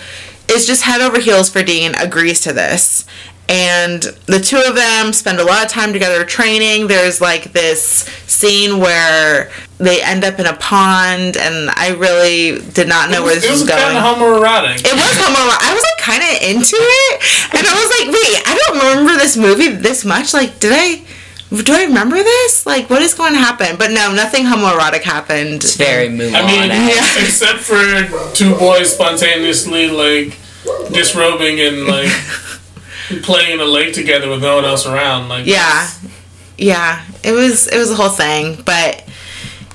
is 0.49 0.65
just 0.65 0.81
head 0.81 1.01
over 1.01 1.19
heels 1.19 1.47
for 1.47 1.61
Dean, 1.61 1.93
agrees 1.93 2.41
to 2.41 2.53
this 2.53 3.05
and 3.49 4.03
the 4.27 4.39
two 4.39 4.61
of 4.65 4.75
them 4.75 5.11
spend 5.11 5.39
a 5.39 5.43
lot 5.43 5.65
of 5.65 5.71
time 5.71 5.91
together 5.91 6.23
training. 6.23 6.85
There's 6.85 7.19
like 7.19 7.51
this 7.51 8.07
scene 8.39 8.79
where 8.79 9.51
they 9.77 10.01
end 10.01 10.23
up 10.23 10.39
in 10.39 10.45
a 10.45 10.55
pond, 10.55 11.35
and 11.35 11.69
I 11.71 11.95
really 11.97 12.59
did 12.71 12.87
not 12.87 13.11
know 13.11 13.23
was, 13.23 13.31
where 13.31 13.35
this 13.35 13.51
was, 13.51 13.61
was 13.61 13.69
going. 13.69 13.81
It 13.81 13.85
was 13.85 14.03
kind 14.03 14.07
of 14.07 14.17
homoerotic. 14.17 14.77
It 14.79 14.95
was 14.95 15.13
homoerotic. 15.19 15.61
I 15.67 15.71
was 15.75 15.83
like 15.83 15.99
kind 15.99 16.23
of 16.23 16.33
into 16.41 16.77
it, 16.79 17.13
and 17.53 17.63
I 17.67 17.73
was 17.75 17.89
like, 17.99 18.07
wait, 18.15 18.35
I 18.47 18.53
don't 18.55 18.77
remember 18.79 19.19
this 19.19 19.35
movie 19.35 19.69
this 19.69 20.05
much. 20.05 20.33
Like, 20.33 20.59
did 20.59 20.71
I? 20.73 21.03
do 21.49 21.73
I 21.73 21.85
remember 21.85 22.17
this? 22.17 22.65
Like, 22.65 22.89
what 22.89 23.01
is 23.01 23.15
going 23.15 23.33
to 23.33 23.39
happen? 23.39 23.75
But 23.77 23.89
no, 23.91 24.13
nothing 24.13 24.45
homoerotic 24.45 25.01
happened. 25.01 25.63
It's 25.63 25.75
very 25.75 26.07
moving. 26.07 26.35
I 26.35 26.45
mean, 26.45 26.69
yeah. 26.69 27.25
except 27.25 27.59
for 27.59 28.35
two 28.35 28.55
boys 28.55 28.93
spontaneously 28.93 29.89
like 29.89 30.37
disrobing 30.91 31.59
and 31.59 31.87
like 31.87 32.11
playing 33.23 33.53
in 33.53 33.59
a 33.59 33.65
lake 33.65 33.93
together 33.93 34.29
with 34.29 34.41
no 34.41 34.57
one 34.57 34.65
else 34.65 34.85
around. 34.85 35.29
Like 35.29 35.47
yeah, 35.47 35.89
yeah. 36.61 37.05
It 37.23 37.31
was 37.31 37.67
it 37.67 37.77
was 37.77 37.91
a 37.91 37.95
whole 37.95 38.09
thing, 38.09 38.61
but 38.63 39.07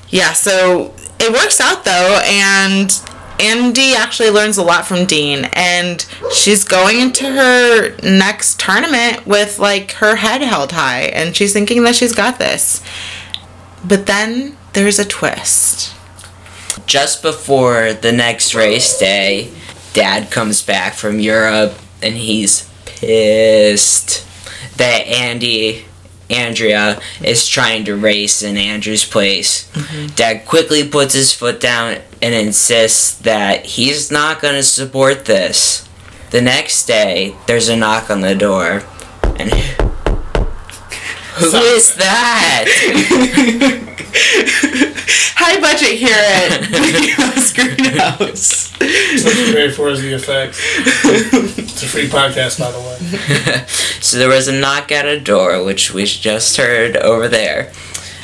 yeah. 0.09 0.33
So 0.33 0.93
it 1.19 1.31
works 1.31 1.59
out 1.59 1.85
though, 1.85 2.19
and 2.23 2.91
Andy 3.39 3.93
actually 3.95 4.29
learns 4.29 4.57
a 4.57 4.63
lot 4.63 4.85
from 4.85 5.05
Dean, 5.05 5.45
and 5.53 6.05
she's 6.33 6.63
going 6.63 6.99
into 6.99 7.25
her 7.25 7.95
next 8.01 8.59
tournament 8.59 9.25
with 9.25 9.59
like 9.59 9.93
her 9.93 10.15
head 10.15 10.41
held 10.41 10.71
high, 10.71 11.03
and 11.03 11.35
she's 11.35 11.53
thinking 11.53 11.83
that 11.83 11.95
she's 11.95 12.13
got 12.13 12.39
this. 12.39 12.83
But 13.83 14.05
then 14.05 14.57
there's 14.73 14.99
a 14.99 15.05
twist. 15.05 15.93
Just 16.85 17.21
before 17.21 17.93
the 17.93 18.11
next 18.11 18.53
race 18.53 18.97
day, 18.97 19.51
Dad 19.93 20.29
comes 20.29 20.61
back 20.61 20.93
from 20.93 21.19
Europe 21.19 21.73
and 22.01 22.15
he's 22.15 22.69
pissed 22.85 24.27
that 24.77 25.07
Andy 25.07 25.85
Andrea 26.29 26.99
is 27.23 27.47
trying 27.47 27.85
to 27.85 27.95
race 27.95 28.41
in 28.41 28.57
Andrew's 28.57 29.05
place. 29.05 29.69
Mm-hmm. 29.73 30.07
Dad 30.15 30.45
quickly 30.45 30.87
puts 30.87 31.13
his 31.13 31.33
foot 31.33 31.59
down 31.59 31.99
and 32.21 32.33
insists 32.33 33.15
that 33.19 33.65
he's 33.65 34.09
not 34.11 34.41
going 34.41 34.55
to 34.55 34.63
support 34.63 35.25
this. 35.25 35.87
The 36.31 36.41
next 36.41 36.85
day, 36.87 37.35
there's 37.47 37.69
a 37.69 37.75
knock 37.77 38.09
on 38.09 38.21
the 38.21 38.35
door, 38.35 38.83
and 39.23 39.51
who 41.35 41.49
Sorry. 41.49 41.65
is 41.65 41.93
that? 41.95 42.65
High 45.37 45.59
budget 45.59 45.97
here 45.99 46.15
at 46.17 46.63
Screen 47.39 47.93
House. 47.97 48.64
Such 48.79 49.51
great 49.53 49.73
for 49.73 49.95
the 49.95 50.13
effects. 50.13 50.59
It's 51.57 51.83
a 51.83 51.87
free 51.87 52.07
podcast, 52.07 52.59
by 52.59 52.71
the 52.71 52.79
way. 52.79 53.65
so 54.01 54.17
there 54.17 54.29
was 54.29 54.47
a 54.47 54.51
knock 54.51 54.91
at 54.91 55.05
a 55.05 55.19
door, 55.19 55.63
which 55.63 55.93
we 55.93 56.05
just 56.05 56.57
heard 56.57 56.97
over 56.97 57.27
there. 57.27 57.71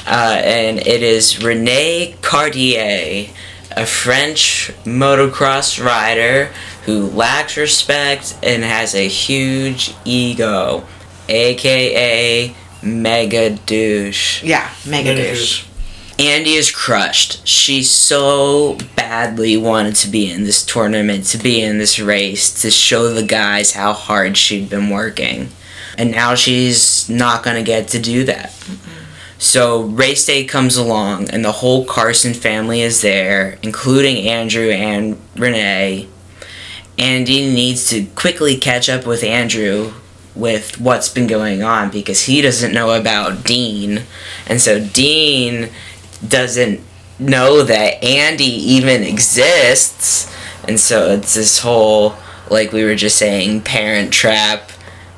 Uh, 0.06 0.42
and 0.44 0.80
it 0.80 1.04
is 1.04 1.44
Rene 1.44 2.16
Cartier, 2.22 3.30
a 3.72 3.86
French 3.86 4.72
motocross 4.84 5.84
rider 5.84 6.52
who 6.86 7.08
lacks 7.08 7.58
respect 7.58 8.38
and 8.44 8.64
has 8.64 8.96
a 8.96 9.08
huge 9.08 9.94
ego, 10.04 10.84
aka 11.30 12.56
mega 12.82 13.52
douche. 13.52 14.44
Yeah, 14.44 14.70
mega, 14.86 15.10
mega 15.10 15.24
douche. 15.24 15.64
douche. 15.64 15.71
Andy 16.20 16.54
is 16.54 16.72
crushed. 16.72 17.46
She 17.48 17.84
so 17.84 18.78
badly 18.96 19.58
wanted 19.58 19.96
to 19.98 20.10
be 20.10 20.30
in 20.30 20.44
this 20.44 20.66
tournament, 20.66 21.26
to 21.26 21.38
be 21.38 21.62
in 21.62 21.78
this 21.78 22.00
race, 22.00 22.62
to 22.62 22.70
show 22.70 23.14
the 23.14 23.24
guys 23.24 23.74
how 23.74 23.94
hard 23.94 24.38
she'd 24.38 24.70
been 24.70 24.90
working. 24.90 25.50
And 25.98 26.12
now 26.12 26.36
she's 26.36 27.10
not 27.10 27.44
going 27.44 27.58
to 27.58 27.64
get 27.64 27.88
to 27.90 28.00
do 28.00 28.24
that. 28.26 28.52
Mm-hmm. 28.52 29.02
So 29.40 29.82
race 29.82 30.26
day 30.26 30.46
comes 30.46 30.78
along, 30.78 31.32
and 31.32 31.44
the 31.44 31.52
whole 31.52 31.84
Carson 31.86 32.36
family 32.36 32.82
is 32.82 33.02
there, 33.02 33.58
including 33.64 34.28
Andrew 34.28 34.70
and 34.70 35.20
Rene. 35.36 36.08
Andy 36.98 37.52
needs 37.52 37.90
to 37.90 38.06
quickly 38.06 38.56
catch 38.58 38.88
up 38.88 39.08
with 39.08 39.24
Andrew, 39.24 39.94
with 40.36 40.80
what's 40.80 41.10
been 41.10 41.28
going 41.28 41.62
on 41.64 41.90
because 41.90 42.26
he 42.26 42.42
doesn't 42.42 42.74
know 42.74 42.92
about 42.92 43.44
Dean. 43.44 44.04
And 44.48 44.62
so 44.62 44.86
Dean 44.86 45.70
doesn't 46.28 46.82
know 47.20 47.64
that 47.64 48.04
Andy 48.04 48.44
even 48.44 49.04
exists. 49.04 50.34
And 50.68 50.80
so 50.80 51.12
it's 51.12 51.36
this 51.36 51.60
whole, 51.60 52.16
like 52.50 52.72
we 52.72 52.84
were 52.84 52.96
just 52.96 53.18
saying, 53.18 53.62
parent 53.62 54.12
trap, 54.12 54.72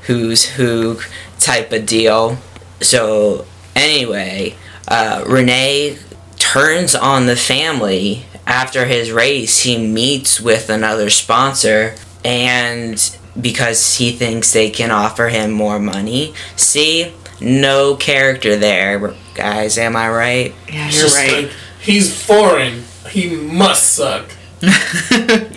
who's 0.04 0.44
who 0.56 1.00
type 1.40 1.72
of 1.72 1.86
deal. 1.86 2.38
so 2.82 3.46
anyway, 3.76 4.56
uh, 4.88 5.24
Rene 5.28 5.98
turns 6.38 6.96
on 6.96 7.26
the 7.26 7.36
family 7.36 8.26
after 8.46 8.86
his 8.86 9.12
race. 9.12 9.62
He 9.62 9.78
meets 9.78 10.40
with 10.40 10.70
another 10.70 11.10
sponsor 11.10 11.96
and 12.24 13.18
because 13.40 13.98
he 13.98 14.12
thinks 14.12 14.54
they 14.54 14.70
can 14.70 14.92
offer 14.92 15.30
him 15.30 15.52
more 15.52 15.80
money. 15.80 16.34
See, 16.56 17.14
no 17.42 17.96
character 17.96 18.56
there, 18.56 19.16
guys. 19.34 19.78
Am 19.78 19.96
I 19.96 20.10
right? 20.10 20.56
Yeah, 20.68 20.84
you're 20.84 20.92
just 20.92 21.18
right. 21.18 21.44
like, 21.44 21.52
he's 21.82 22.26
foreign. 22.26 22.84
He 23.10 23.36
must 23.36 23.94
suck. 23.94 24.30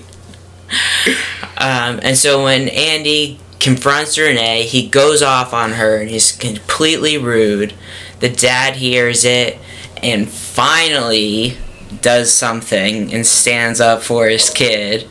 Um, 1.58 2.00
and 2.02 2.16
so 2.18 2.44
when 2.44 2.68
Andy 2.68 3.38
confronts 3.60 4.18
Rene, 4.18 4.64
he 4.64 4.88
goes 4.88 5.22
off 5.22 5.54
on 5.54 5.72
her 5.72 5.96
and 5.96 6.10
he's 6.10 6.32
completely 6.32 7.16
rude. 7.16 7.72
The 8.20 8.28
dad 8.28 8.76
hears 8.76 9.24
it 9.24 9.58
and 10.02 10.28
finally 10.28 11.56
does 12.02 12.30
something 12.30 13.12
and 13.12 13.26
stands 13.26 13.80
up 13.80 14.02
for 14.02 14.28
his 14.28 14.50
kid 14.50 15.08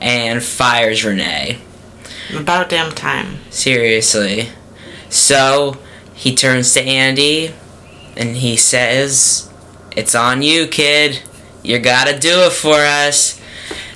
and 0.00 0.42
fires 0.42 1.04
Rene. 1.04 1.58
About 2.34 2.68
damn 2.68 2.92
time. 2.92 3.38
Seriously. 3.50 4.50
So 5.08 5.78
he 6.14 6.34
turns 6.34 6.72
to 6.74 6.82
Andy 6.82 7.54
and 8.18 8.36
he 8.36 8.56
says, 8.56 9.50
It's 9.96 10.14
on 10.14 10.42
you, 10.42 10.66
kid. 10.66 11.22
You 11.62 11.78
gotta 11.78 12.18
do 12.18 12.42
it 12.42 12.52
for 12.52 12.80
us. 12.80 13.40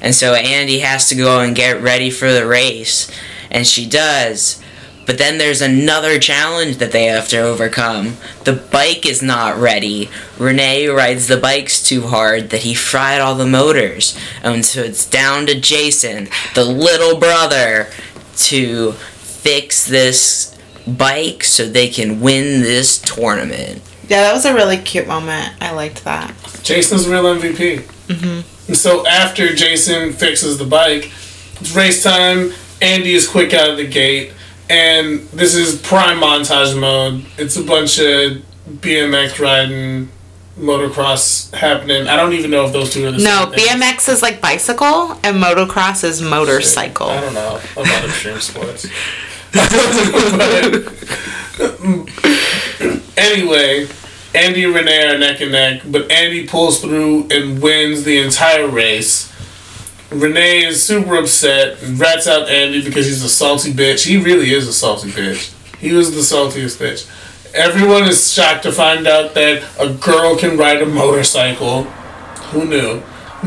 And 0.01 0.15
so 0.15 0.35
Andy 0.35 0.79
has 0.79 1.09
to 1.09 1.15
go 1.15 1.41
and 1.41 1.55
get 1.55 1.83
ready 1.83 2.11
for 2.11 2.33
the 2.33 2.47
race. 2.47 3.11
And 3.51 3.67
she 3.67 3.89
does. 3.89 4.63
But 5.05 5.19
then 5.19 5.39
there's 5.39 5.61
another 5.61 6.19
challenge 6.21 6.77
that 6.77 6.93
they 6.93 7.07
have 7.07 7.29
to 7.29 7.41
overcome. 7.41 8.17
The 8.45 8.53
bike 8.53 9.05
is 9.05 9.21
not 9.21 9.57
ready. 9.59 10.09
Rene 10.39 10.87
rides 10.87 11.27
the 11.27 11.37
bikes 11.37 11.83
too 11.83 12.03
hard 12.03 12.51
that 12.51 12.63
he 12.63 12.75
fried 12.75 13.21
all 13.21 13.35
the 13.35 13.47
motors. 13.47 14.17
And 14.43 14.65
so 14.65 14.83
it's 14.83 15.05
down 15.05 15.47
to 15.47 15.59
Jason, 15.59 16.29
the 16.55 16.65
little 16.65 17.19
brother, 17.19 17.89
to 18.37 18.93
fix 18.93 19.85
this 19.85 20.57
bike 20.87 21.43
so 21.43 21.67
they 21.67 21.89
can 21.89 22.21
win 22.21 22.63
this 22.63 22.99
tournament. 22.99 23.83
Yeah, 24.13 24.21
that 24.25 24.35
was 24.35 24.45
a 24.45 24.53
really 24.53 24.77
cute 24.77 25.07
moment. 25.09 25.55
I 25.63 25.73
liked 25.73 26.05
that. 26.05 26.35
Jason's 26.63 27.09
real 27.09 27.23
MVP. 27.25 27.79
Mm-hmm. 27.81 28.69
And 28.69 28.77
so 28.77 29.07
after 29.07 29.55
Jason 29.55 30.13
fixes 30.13 30.59
the 30.59 30.67
bike, 30.67 31.11
it's 31.59 31.75
race 31.75 32.03
time. 32.03 32.53
Andy 32.83 33.15
is 33.15 33.27
quick 33.27 33.55
out 33.55 33.71
of 33.71 33.79
the 33.79 33.87
gate, 33.87 34.35
and 34.69 35.21
this 35.31 35.55
is 35.55 35.81
prime 35.81 36.19
montage 36.21 36.79
mode. 36.79 37.25
It's 37.39 37.57
a 37.57 37.63
bunch 37.63 37.99
of 38.01 38.43
BMX 38.69 39.39
riding, 39.39 40.11
motocross 40.59 41.51
happening. 41.55 42.07
I 42.07 42.15
don't 42.17 42.35
even 42.35 42.51
know 42.51 42.67
if 42.67 42.73
those 42.75 42.93
two 42.93 43.07
are 43.07 43.13
the 43.13 43.17
No, 43.19 43.45
same. 43.45 43.53
thing. 43.55 43.81
BMX 43.81 44.11
is 44.11 44.21
like 44.21 44.43
bicycle 44.43 45.13
and 45.25 45.43
motocross 45.43 46.05
is 46.05 46.21
motorcycle. 46.21 47.09
I 47.09 47.19
don't 47.23 47.33
know 47.33 47.59
about 47.79 48.05
extreme 48.05 48.41
sports. 48.41 48.87
But- 51.59 51.73
anyway, 53.17 53.87
Andy 54.35 54.65
and 54.65 54.75
Rene 54.75 55.07
are 55.09 55.19
neck 55.19 55.41
and 55.43 55.53
neck, 55.53 55.83
but 55.85 56.11
Andy 56.11 56.47
pulls 56.47 56.81
through 56.81 57.29
and 57.31 57.61
wins 57.61 58.05
the 58.05 58.19
entire 58.19 58.67
race. 58.67 59.31
Rene 60.11 60.65
is 60.65 60.83
super 60.83 61.17
upset 61.17 61.83
and 61.83 61.99
rats 61.99 62.27
out 62.27 62.49
Andy 62.49 62.83
because 62.83 63.07
he's 63.07 63.23
a 63.23 63.29
salty 63.29 63.73
bitch. 63.73 64.07
He 64.07 64.17
really 64.17 64.53
is 64.53 64.67
a 64.67 64.73
salty 64.73 65.11
bitch. 65.11 65.53
He 65.77 65.93
was 65.93 66.15
the 66.15 66.23
saltiest 66.23 66.79
bitch. 66.79 67.09
Everyone 67.55 68.05
is 68.05 68.33
shocked 68.33 68.63
to 68.63 68.73
find 68.73 69.07
out 69.07 69.35
that 69.35 69.63
a 69.79 69.93
girl 69.93 70.37
can 70.37 70.57
ride 70.57 70.81
a 70.81 70.87
motorcycle. 70.87 71.85
Who 72.53 72.65
knew? 72.65 73.03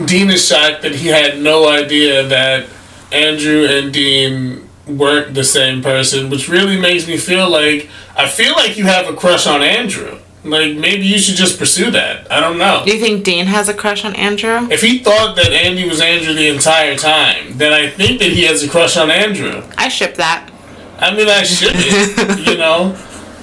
Dean 0.05 0.29
is 0.29 0.47
shocked 0.47 0.83
that 0.83 0.93
he 0.95 1.07
had 1.07 1.39
no 1.39 1.67
idea 1.67 2.27
that 2.27 2.67
Andrew 3.11 3.65
and 3.65 3.91
Dean 3.91 4.69
weren't 4.85 5.33
the 5.33 5.43
same 5.43 5.81
person, 5.81 6.29
which 6.29 6.47
really 6.47 6.79
makes 6.79 7.07
me 7.07 7.17
feel 7.17 7.49
like 7.49 7.89
I 8.15 8.27
feel 8.27 8.53
like 8.53 8.77
you 8.77 8.85
have 8.85 9.07
a 9.07 9.15
crush 9.15 9.47
on 9.47 9.63
Andrew. 9.63 10.19
Like 10.45 10.77
maybe 10.77 11.07
you 11.07 11.17
should 11.17 11.35
just 11.35 11.57
pursue 11.57 11.89
that. 11.91 12.31
I 12.31 12.39
don't 12.39 12.59
know. 12.59 12.83
Do 12.85 12.93
you 12.93 12.99
think 12.99 13.23
Dean 13.23 13.47
has 13.47 13.67
a 13.67 13.73
crush 13.73 14.05
on 14.05 14.15
Andrew? 14.15 14.67
If 14.69 14.81
he 14.81 14.99
thought 14.99 15.35
that 15.37 15.51
Andy 15.51 15.89
was 15.89 15.99
Andrew 15.99 16.33
the 16.33 16.47
entire 16.47 16.95
time, 16.95 17.57
then 17.57 17.73
I 17.73 17.89
think 17.89 18.19
that 18.19 18.29
he 18.31 18.43
has 18.43 18.61
a 18.61 18.69
crush 18.69 18.95
on 18.95 19.09
Andrew. 19.09 19.63
I 19.75 19.87
ship 19.87 20.15
that. 20.15 20.51
I 20.99 21.15
mean, 21.15 21.27
I 21.27 21.43
shouldn't, 21.43 22.39
you 22.47 22.57
know. 22.57 22.95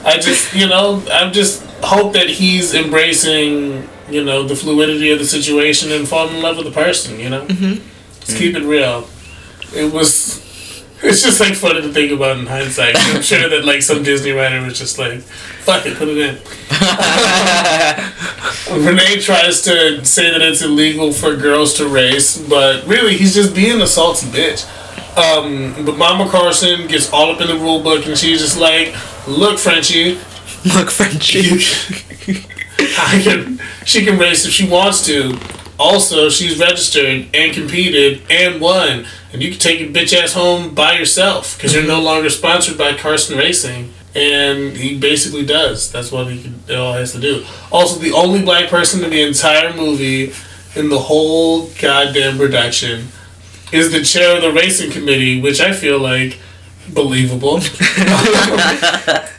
I 0.05 0.19
just, 0.19 0.55
you 0.55 0.69
know, 0.69 1.03
I 1.11 1.29
just 1.31 1.65
hope 1.83 2.13
that 2.15 2.29
he's 2.29 2.73
embracing, 2.73 3.89
you 4.09 4.25
know, 4.25 4.45
the 4.45 4.57
fluidity 4.57 5.11
of 5.11 5.19
the 5.19 5.25
situation 5.25 5.91
and 5.91 6.09
falling 6.09 6.37
in 6.37 6.43
love 6.43 6.57
with 6.57 6.67
the 6.67 6.73
person, 6.73 7.19
you 7.19 7.31
know. 7.31 7.45
Mm-hmm. 7.47 7.85
Let's 8.21 8.39
keep 8.39 8.55
it 8.55 8.63
real. 8.63 9.09
It 9.75 9.93
was. 9.93 10.41
It's 11.05 11.21
just 11.21 11.41
like 11.41 11.55
funny 11.55 11.83
to 11.83 11.93
think 11.93 12.13
about 12.13 12.39
in 12.39 12.47
hindsight. 12.47 12.95
I'm 12.97 13.23
sure 13.23 13.49
that 13.49 13.65
like 13.65 13.83
some 13.83 14.05
Disney 14.05 14.31
writer 14.31 14.63
was 14.63 14.79
just 14.79 14.99
like, 14.99 15.19
"Fuck 15.65 15.85
it, 15.85 15.97
put 15.97 16.09
it 16.09 16.17
in." 16.17 16.39
Rene 18.87 19.21
tries 19.21 19.63
to 19.63 20.05
say 20.05 20.31
that 20.31 20.41
it's 20.43 20.63
illegal 20.63 21.13
for 21.13 21.35
girls 21.35 21.75
to 21.75 21.89
race, 21.89 22.39
but 22.39 22.87
really 22.87 23.17
he's 23.17 23.35
just 23.35 23.53
being 23.53 23.81
a 23.81 23.87
salty 23.87 24.27
bitch. 24.27 24.65
Um, 25.19 25.85
but 25.85 25.99
Mama 25.99 26.31
Carson 26.31 26.87
gets 26.87 27.13
all 27.13 27.33
up 27.33 27.41
in 27.41 27.49
the 27.49 27.57
rule 27.57 27.83
book 27.83 28.07
and 28.07 28.17
she's 28.17 28.41
just 28.41 28.59
like, 28.59 28.95
"Look, 29.27 29.59
Frenchie, 29.59 30.19
Look, 30.65 30.91
Frenchie. 30.91 31.41
I 32.79 33.21
can, 33.23 33.61
she 33.85 34.05
can 34.05 34.19
race 34.19 34.47
if 34.47 34.53
she 34.53 34.69
wants 34.69 35.05
to. 35.07 35.37
Also, 35.83 36.31
she's 36.31 36.61
registered 36.61 37.27
and 37.35 37.53
competed 37.53 38.23
and 38.31 38.61
won, 38.61 39.05
and 39.33 39.43
you 39.43 39.51
can 39.51 39.59
take 39.59 39.81
your 39.81 39.89
bitch 39.89 40.17
ass 40.17 40.33
home 40.33 40.77
by 40.77 40.97
yourself 40.97 41.57
because 41.57 41.75
you're 41.75 41.83
no 41.83 41.97
mm-hmm. 41.97 42.05
longer 42.05 42.31
sponsored 42.31 42.79
by 42.79 42.97
Carson 42.97 43.37
Racing." 43.37 43.93
And 44.15 44.77
he 44.77 44.97
basically 44.97 45.45
does. 45.45 45.91
That's 45.91 46.13
what 46.13 46.31
he 46.31 46.41
can, 46.41 46.77
all 46.77 46.93
has 46.93 47.13
to 47.13 47.21
do. 47.21 47.45
Also, 47.73 47.99
the 47.99 48.13
only 48.13 48.43
black 48.43 48.71
person 48.71 49.03
in 49.03 49.11
the 49.11 49.23
entire 49.23 49.75
movie, 49.75 50.33
in 50.77 50.89
the 50.89 51.01
whole 51.01 51.67
goddamn 51.81 52.37
production, 52.37 53.09
is 53.73 53.91
the 53.91 54.05
chair 54.05 54.37
of 54.37 54.43
the 54.43 54.53
racing 54.53 54.93
committee, 54.93 55.41
which 55.41 55.61
I 55.61 55.73
feel 55.73 55.99
like 55.99 56.39
believable. 56.93 57.59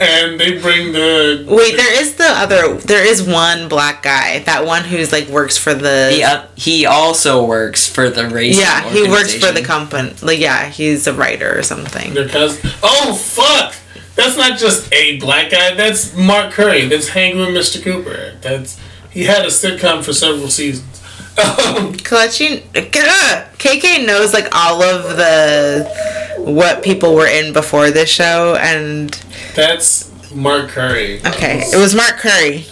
and 0.00 0.38
they 0.38 0.58
bring 0.60 0.92
the 0.92 1.44
Wait, 1.48 1.76
there 1.76 2.00
is 2.00 2.14
the 2.16 2.24
other. 2.24 2.74
There 2.74 3.04
is 3.04 3.22
one 3.22 3.68
black 3.68 4.02
guy. 4.02 4.40
That 4.40 4.66
one 4.66 4.84
who's 4.84 5.12
like 5.12 5.28
works 5.28 5.56
for 5.58 5.74
the. 5.74 6.10
He, 6.12 6.22
uh, 6.22 6.46
he 6.54 6.86
also 6.86 7.44
works 7.44 7.88
for 7.88 8.10
the 8.10 8.28
race. 8.28 8.58
yeah, 8.58 8.88
he 8.90 9.08
works 9.08 9.34
for 9.34 9.52
the 9.52 9.62
company. 9.62 10.14
Like, 10.22 10.38
yeah, 10.38 10.68
he's 10.68 11.06
a 11.06 11.12
writer 11.12 11.58
or 11.58 11.62
something. 11.62 12.14
their 12.14 12.28
cousin. 12.28 12.70
Oh 12.82 13.14
fuck! 13.14 13.74
That's 14.14 14.36
not 14.36 14.58
just 14.58 14.92
a 14.92 15.18
black 15.18 15.50
guy. 15.50 15.74
That's 15.74 16.14
Mark 16.16 16.52
Curry. 16.52 16.86
That's 16.86 17.08
hanging 17.08 17.38
with 17.38 17.48
Mr. 17.50 17.82
Cooper. 17.82 18.34
That's 18.40 18.78
he 19.10 19.24
had 19.24 19.42
a 19.42 19.48
sitcom 19.48 20.04
for 20.04 20.12
several 20.12 20.48
seasons. 20.48 20.97
Kalechi, 22.02 22.62
KK 22.72 24.06
knows 24.06 24.32
like 24.32 24.48
all 24.52 24.82
of 24.82 25.16
the 25.16 26.34
what 26.38 26.82
people 26.82 27.14
were 27.14 27.26
in 27.26 27.52
before 27.52 27.90
this 27.90 28.08
show, 28.10 28.56
and 28.60 29.10
that's 29.54 30.10
Mark 30.34 30.68
Curry. 30.70 31.20
okay, 31.26 31.60
it 31.72 31.76
was 31.76 31.94
Mark 31.94 32.18
Curry. 32.18 32.66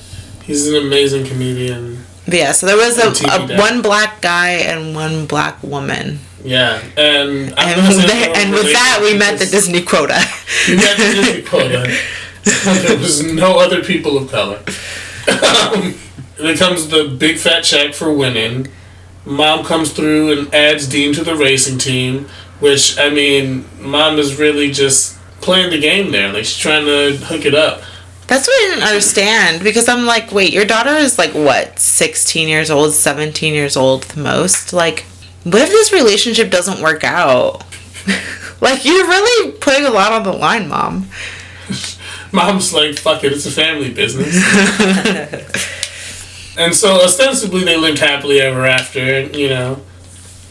He's 0.45 0.67
an 0.69 0.77
amazing 0.87 1.27
comedian. 1.27 2.05
But 2.25 2.35
yeah, 2.35 2.53
so 2.53 2.67
there 2.67 2.77
was 2.77 2.99
a, 2.99 3.27
a 3.29 3.59
one 3.59 3.83
black 3.83 4.21
guy 4.21 4.51
and 4.51 4.95
one 4.97 5.27
black 5.27 5.63
woman, 5.63 6.19
Yeah, 6.45 6.81
and 6.97 7.55
I'm 7.57 7.69
and 7.69 7.77
gonna 7.81 7.93
say 7.93 8.07
there- 8.07 8.27
no 8.29 8.35
and 8.41 8.53
with 8.53 8.73
that 8.73 8.99
we 9.03 9.17
met 9.17 9.39
the. 9.39 9.47
Disney 9.47 9.83
quota. 9.83 10.21
We 10.69 10.77
met 10.77 10.97
the 10.97 11.05
Disney 11.15 11.43
quota. 11.43 11.87
there 12.87 12.99
was 12.99 13.23
no 13.23 13.59
other 13.61 13.83
people 13.83 14.17
of 14.19 14.31
color. 14.31 14.61
Um, 15.29 15.95
then 16.39 16.57
comes 16.57 16.89
the 16.89 17.09
big 17.09 17.39
fat 17.39 17.63
check 17.63 17.95
for 17.95 18.13
winning. 18.13 18.69
Mom 19.25 19.65
comes 19.65 19.93
through 19.93 20.39
and 20.39 20.55
adds 20.55 20.87
Dean 20.87 21.13
to 21.15 21.25
the 21.25 21.35
racing 21.35 21.79
team, 21.79 22.27
which 22.61 22.99
I 22.99 23.11
mean, 23.11 23.65
Mom 23.81 24.19
is 24.19 24.39
really 24.39 24.71
just 24.71 25.19
playing 25.41 25.71
the 25.71 25.81
game 25.81 26.13
there. 26.13 26.33
Like 26.33 26.45
she's 26.45 26.59
trying 26.59 26.85
to 26.85 27.17
hook 27.17 27.45
it 27.45 27.55
up. 27.55 27.83
That's 28.27 28.49
what 28.49 28.55
I 28.55 28.71
didn't 28.71 28.89
understand 28.89 29.63
because 29.63 29.89
I'm 29.89 30.05
like, 30.05 30.33
wait, 30.33 30.53
your 30.53 30.65
daughter 30.65 30.91
is 30.91 31.17
like 31.17 31.33
what, 31.33 31.79
16 31.79 32.49
years 32.49 32.71
old, 32.71 32.93
17 32.93 33.55
years 33.55 33.77
old 33.77 34.03
the 34.05 34.21
most? 34.21 34.73
Like, 34.73 35.03
what 35.45 35.63
if 35.63 35.69
this 35.69 35.93
relationship 35.93 36.51
doesn't 36.51 36.83
work 36.83 37.05
out? 37.05 37.65
like, 38.61 38.85
you're 38.85 39.07
really 39.07 39.53
putting 39.53 39.87
a 39.87 39.91
lot 39.91 40.13
on 40.13 40.25
the 40.25 40.33
line, 40.33 40.69
mom. 40.69 41.07
Mom's 42.33 42.75
like, 42.75 42.99
fuck 42.99 43.23
it, 43.23 43.33
it's 43.33 43.47
a 43.47 43.51
family 43.53 43.93
business. 43.93 44.35
and 46.57 46.75
so 46.75 47.03
ostensibly 47.03 47.65
they 47.65 47.77
lived 47.77 47.99
happily 47.99 48.41
ever 48.41 48.67
after, 48.67 49.21
you 49.21 49.49
know. 49.49 49.81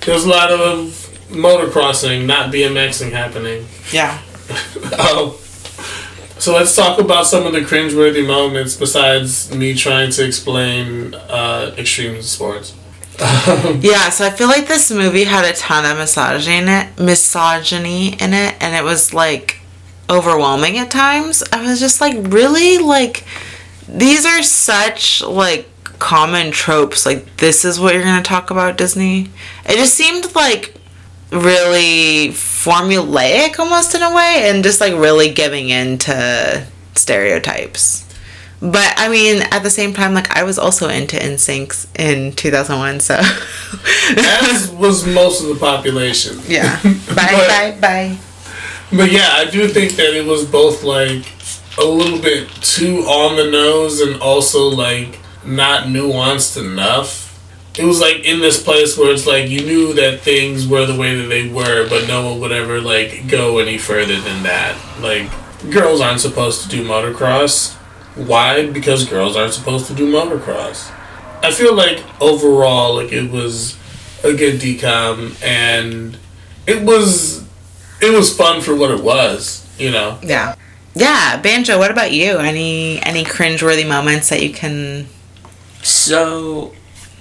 There's 0.02 0.26
a 0.26 0.30
lot 0.30 0.52
of 0.52 1.06
motocrossing, 1.30 2.26
not 2.26 2.54
BMXing 2.54 3.12
happening. 3.12 3.68
Yeah. 3.92 4.22
Oh. 4.98 5.40
So 6.38 6.54
let's 6.54 6.76
talk 6.76 7.00
about 7.00 7.26
some 7.26 7.48
of 7.48 7.54
the 7.54 7.62
cringeworthy 7.62 8.26
moments 8.26 8.76
besides 8.76 9.56
me 9.56 9.74
trying 9.74 10.12
to 10.12 10.26
explain 10.26 11.16
uh, 11.16 11.74
extreme 11.78 12.22
sports. 12.22 12.76
yeah, 13.80 14.10
so 14.10 14.26
I 14.26 14.30
feel 14.30 14.48
like 14.48 14.68
this 14.68 14.92
movie 14.92 15.24
had 15.24 15.46
a 15.46 15.54
ton 15.56 15.90
of 15.90 15.98
misogyny 15.98 16.58
in 16.58 16.68
it, 16.68 17.00
misogyny 17.00 18.10
in 18.10 18.34
it, 18.34 18.56
and 18.60 18.76
it 18.76 18.84
was 18.84 19.14
like 19.14 19.60
overwhelming 20.10 20.78
at 20.78 20.92
times. 20.92 21.42
I 21.52 21.66
was 21.66 21.80
just 21.80 22.02
like, 22.02 22.16
really, 22.32 22.78
like 22.78 23.24
these 23.88 24.26
are 24.26 24.44
such 24.44 25.22
like 25.24 25.70
common 26.00 26.52
tropes. 26.52 27.06
Like 27.06 27.38
this 27.38 27.66
is 27.66 27.80
what 27.80 27.94
you're 27.94 28.04
gonna 28.04 28.24
talk 28.24 28.52
about 28.52 28.78
Disney. 28.78 29.30
It 29.66 29.76
just 29.76 29.96
seemed 29.96 30.34
like 30.36 30.76
really 31.32 32.30
formulaic 32.30 33.60
almost 33.60 33.96
in 33.96 34.02
a 34.02 34.14
way, 34.14 34.50
and 34.50 34.64
just 34.64 34.82
like 34.82 34.94
really 34.94 35.32
giving 35.32 35.70
in 35.70 35.98
to 36.00 36.66
stereotypes. 36.96 38.06
But 38.62 38.94
I 38.98 39.10
mean, 39.10 39.44
at 39.52 39.64
the 39.64 39.70
same 39.70 39.94
time, 39.94 40.14
like 40.14 40.32
I 40.36 40.44
was 40.44 40.58
also 40.58 40.90
into 40.90 41.18
NSYNC 41.18 42.00
in 42.00 42.32
2001, 42.34 43.00
so. 43.02 43.16
As 44.18 44.72
was 44.72 45.06
most 45.06 45.42
of 45.42 45.50
the 45.50 45.56
population. 45.56 46.40
Yeah. 46.48 46.82
Bye, 46.84 46.98
but, 47.08 47.48
bye, 47.48 47.78
bye. 47.80 48.18
But 48.92 49.12
yeah, 49.12 49.30
I 49.34 49.46
do 49.50 49.68
think 49.68 49.94
that 49.94 50.16
it 50.16 50.26
was 50.26 50.46
both 50.46 50.84
like 50.84 51.26
a 51.78 51.86
little 51.86 52.20
bit 52.20 52.50
too 52.62 53.00
on 53.00 53.36
the 53.36 53.52
nose 53.52 54.00
and 54.00 54.22
also 54.22 54.70
like 54.70 55.20
not 55.46 55.84
nuanced 55.88 56.58
enough. 56.58 57.32
It 57.78 57.84
was 57.84 58.00
like 58.00 58.24
in 58.24 58.40
this 58.40 58.62
place 58.62 58.98
where 58.98 59.12
it's 59.14 59.28
like 59.28 59.50
you 59.50 59.62
knew 59.62 59.94
that 59.94 60.22
things 60.22 60.68
were 60.68 60.86
the 60.86 60.98
way 60.98 61.16
that 61.16 61.28
they 61.28 61.50
were, 61.50 61.90
but 61.90 62.08
no 62.08 62.26
one 62.30 62.40
would 62.40 62.52
ever 62.52 62.80
like 62.80 63.28
go 63.28 63.58
any 63.58 63.78
further 63.78 64.20
than 64.20 64.44
that. 64.44 64.78
Like 65.02 65.30
girls 65.72 66.02
aren't 66.02 66.22
supposed 66.22 66.64
to 66.64 66.70
do 66.70 66.88
motocross. 66.88 67.74
Why? 68.16 68.70
Because 68.70 69.08
girls 69.08 69.36
aren't 69.36 69.54
supposed 69.54 69.88
to 69.88 69.94
do 69.94 70.12
motocross. 70.12 70.92
I 71.44 71.52
feel 71.52 71.76
like 71.76 72.04
overall, 72.22 72.96
like 72.96 73.12
it 73.12 73.30
was 73.30 73.78
a 74.24 74.34
good 74.34 74.60
DCOM, 74.60 75.42
and 75.44 76.18
it 76.66 76.84
was 76.84 77.46
it 78.02 78.16
was 78.16 78.36
fun 78.36 78.62
for 78.62 78.76
what 78.76 78.92
it 78.92 79.04
was. 79.04 79.62
You 79.78 79.92
know. 79.92 80.18
Yeah. 80.24 80.56
Yeah, 80.96 81.42
Banjo. 81.42 81.78
What 81.78 81.92
about 81.92 82.14
you? 82.14 82.38
Any 82.38 83.02
any 83.04 83.26
cringeworthy 83.26 83.88
moments 83.88 84.30
that 84.30 84.42
you 84.42 84.54
can? 84.54 85.08
So, 85.86 86.74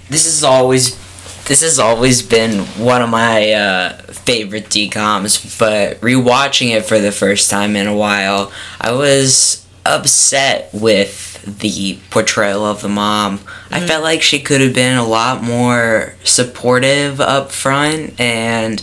this 0.09 0.24
has 0.24 0.42
always 0.42 0.96
this 1.44 1.61
has 1.61 1.79
always 1.79 2.22
been 2.22 2.61
one 2.83 3.03
of 3.03 3.11
my 3.11 3.53
uh, 3.53 3.96
favorite 4.05 4.70
DCOMs, 4.70 5.59
but 5.59 6.00
rewatching 6.00 6.74
it 6.74 6.87
for 6.87 6.98
the 6.98 7.12
first 7.12 7.50
time 7.50 7.77
in 7.77 7.87
a 7.87 7.94
while, 7.94 8.50
I 8.81 8.92
was 8.92 9.66
upset 9.85 10.70
with 10.72 11.61
the 11.61 11.98
portrayal 12.09 12.64
of 12.64 12.81
the 12.81 12.88
mom. 12.88 13.40
Mm-hmm. 13.40 13.74
I 13.74 13.81
felt 13.81 14.03
like 14.03 14.22
she 14.22 14.40
could 14.40 14.62
have 14.62 14.72
been 14.72 14.96
a 14.96 15.07
lot 15.07 15.42
more 15.42 16.14
supportive 16.24 17.20
up 17.20 17.53
front 17.53 18.18
and 18.18 18.83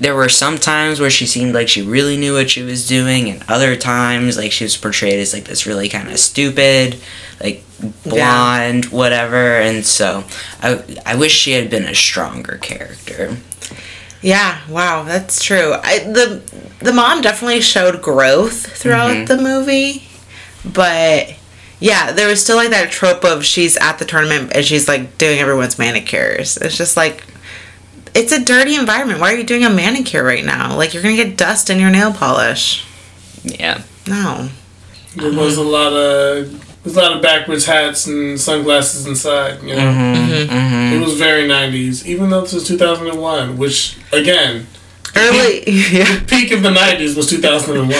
there 0.00 0.14
were 0.14 0.28
some 0.28 0.58
times 0.58 1.00
where 1.00 1.10
she 1.10 1.26
seemed 1.26 1.54
like 1.54 1.68
she 1.68 1.82
really 1.82 2.16
knew 2.16 2.34
what 2.34 2.50
she 2.50 2.62
was 2.62 2.86
doing 2.86 3.28
and 3.28 3.42
other 3.48 3.76
times 3.76 4.36
like 4.36 4.52
she 4.52 4.64
was 4.64 4.76
portrayed 4.76 5.18
as 5.18 5.32
like 5.32 5.44
this 5.44 5.66
really 5.66 5.88
kind 5.88 6.08
of 6.08 6.18
stupid 6.18 7.00
like 7.40 7.64
blonde 8.04 8.84
yeah. 8.84 8.90
whatever 8.90 9.56
and 9.56 9.84
so 9.84 10.24
I, 10.62 10.82
I 11.04 11.16
wish 11.16 11.32
she 11.32 11.52
had 11.52 11.70
been 11.70 11.84
a 11.84 11.94
stronger 11.94 12.58
character 12.58 13.36
yeah 14.22 14.60
wow 14.68 15.04
that's 15.04 15.42
true 15.42 15.74
I, 15.82 16.00
the 16.00 16.42
the 16.80 16.92
mom 16.92 17.20
definitely 17.20 17.60
showed 17.60 18.02
growth 18.02 18.66
throughout 18.66 19.10
mm-hmm. 19.10 19.24
the 19.24 19.38
movie 19.38 20.04
but 20.64 21.34
yeah 21.80 22.12
there 22.12 22.28
was 22.28 22.42
still 22.42 22.56
like 22.56 22.70
that 22.70 22.90
trope 22.90 23.24
of 23.24 23.44
she's 23.44 23.76
at 23.76 23.98
the 23.98 24.04
tournament 24.04 24.52
and 24.54 24.64
she's 24.64 24.88
like 24.88 25.18
doing 25.18 25.38
everyone's 25.38 25.78
manicures 25.78 26.56
it's 26.56 26.76
just 26.76 26.96
like 26.96 27.24
it's 28.18 28.32
a 28.32 28.44
dirty 28.44 28.74
environment. 28.74 29.20
Why 29.20 29.32
are 29.32 29.36
you 29.36 29.44
doing 29.44 29.64
a 29.64 29.70
manicure 29.70 30.24
right 30.24 30.44
now? 30.44 30.76
Like 30.76 30.92
you're 30.92 31.02
gonna 31.02 31.16
get 31.16 31.36
dust 31.36 31.70
in 31.70 31.78
your 31.78 31.90
nail 31.90 32.12
polish. 32.12 32.84
Yeah. 33.44 33.82
No. 34.08 34.48
There 35.14 35.32
was 35.32 35.56
a 35.56 35.62
lot 35.62 35.92
of 35.92 36.82
there's 36.82 36.96
a 36.96 37.00
lot 37.00 37.16
of 37.16 37.22
backwards 37.22 37.64
hats 37.64 38.06
and 38.06 38.40
sunglasses 38.40 39.06
inside. 39.06 39.62
You 39.62 39.76
know, 39.76 39.82
mm-hmm, 39.82 40.32
mm-hmm. 40.32 40.52
mm-hmm. 40.52 40.96
it 40.96 41.04
was 41.04 41.16
very 41.16 41.48
'90s, 41.48 42.04
even 42.06 42.30
though 42.30 42.40
this 42.40 42.52
was 42.52 42.66
2001, 42.66 43.56
which 43.56 43.96
again. 44.12 44.66
Early, 45.16 45.62
peak, 45.62 45.66
yeah. 45.92 46.18
The 46.18 46.24
peak 46.26 46.52
of 46.52 46.62
the 46.62 46.70
'90s 46.70 47.16
was 47.16 47.30
2001. 47.30 47.88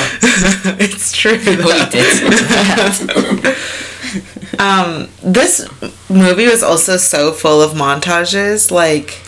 it's 0.78 1.12
true. 1.12 1.32
um, 4.58 5.08
this 5.22 5.66
movie 6.10 6.46
was 6.46 6.62
also 6.62 6.96
so 6.96 7.32
full 7.32 7.62
of 7.62 7.72
montages, 7.72 8.70
like 8.70 9.20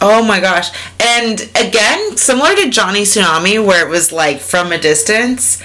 Oh 0.00 0.22
my 0.22 0.40
gosh. 0.40 0.70
And 1.00 1.40
again, 1.56 2.16
similar 2.16 2.54
to 2.54 2.70
Johnny 2.70 3.02
Tsunami, 3.02 3.64
where 3.64 3.86
it 3.86 3.90
was 3.90 4.12
like 4.12 4.38
from 4.38 4.70
a 4.70 4.78
distance, 4.78 5.60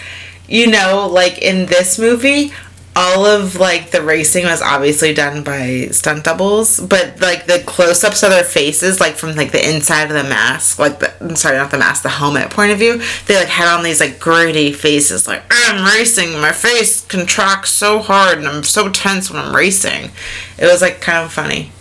you 0.48 0.68
know, 0.68 1.08
like 1.12 1.38
in 1.38 1.68
this 1.68 2.00
movie, 2.00 2.52
all 2.96 3.26
of 3.26 3.56
like 3.56 3.92
the 3.92 4.02
racing 4.04 4.46
was 4.46 4.62
obviously 4.62 5.14
done 5.14 5.44
by 5.44 5.88
stunt 5.92 6.24
doubles, 6.24 6.80
but 6.80 7.20
like 7.22 7.46
the 7.46 7.64
close 7.66 8.04
ups 8.04 8.24
of 8.24 8.30
their 8.30 8.44
faces, 8.44 9.00
like 9.00 9.16
from 9.16 9.36
like 9.36 9.52
the 9.52 9.68
inside 9.68 10.04
of 10.04 10.14
the 10.14 10.24
mask, 10.24 10.80
like 10.80 11.00
the 11.00 11.36
sorry, 11.36 11.58
not 11.58 11.72
the 11.72 11.78
mask, 11.78 12.04
the 12.04 12.10
helmet 12.10 12.50
point 12.52 12.72
of 12.72 12.78
view, 12.78 13.02
they 13.26 13.36
like 13.36 13.48
had 13.48 13.68
on 13.76 13.84
these 13.84 14.00
like 14.00 14.20
gritty 14.20 14.74
faces, 14.74 15.28
like 15.28 15.44
I'm 15.50 15.86
racing, 15.86 16.40
my 16.40 16.52
face 16.52 17.04
contracts 17.06 17.72
so 17.72 18.00
hard 18.00 18.38
and 18.38 18.48
I'm 18.48 18.64
so 18.64 18.90
tense 18.90 19.32
when 19.32 19.44
I'm 19.44 19.56
racing. 19.56 20.12
It 20.58 20.66
was 20.66 20.82
like 20.82 21.02
kind 21.02 21.26
of 21.26 21.34
funny. 21.34 21.72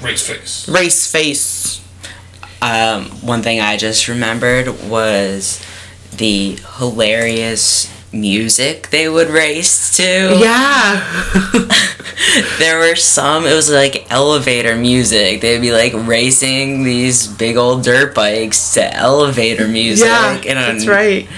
Race 0.00 0.28
face. 0.28 0.68
Race 0.68 1.10
face. 1.10 1.80
Um, 2.62 3.06
one 3.26 3.42
thing 3.42 3.60
I 3.60 3.76
just 3.76 4.06
remembered 4.06 4.88
was 4.88 5.60
the 6.16 6.58
hilarious 6.78 7.92
music 8.12 8.90
they 8.90 9.08
would 9.08 9.28
race 9.28 9.96
to. 9.96 10.02
Yeah. 10.38 11.24
there 12.58 12.78
were 12.78 12.94
some, 12.94 13.46
it 13.46 13.54
was 13.54 13.68
like 13.68 14.10
elevator 14.12 14.76
music. 14.76 15.40
They'd 15.40 15.60
be 15.60 15.72
like 15.72 15.92
racing 15.94 16.84
these 16.84 17.26
big 17.26 17.56
old 17.56 17.82
dirt 17.82 18.14
bikes 18.14 18.74
to 18.74 18.94
elevator 18.94 19.66
music. 19.66 20.06
Yeah, 20.06 20.38
that's 20.54 20.86
right. 20.86 21.28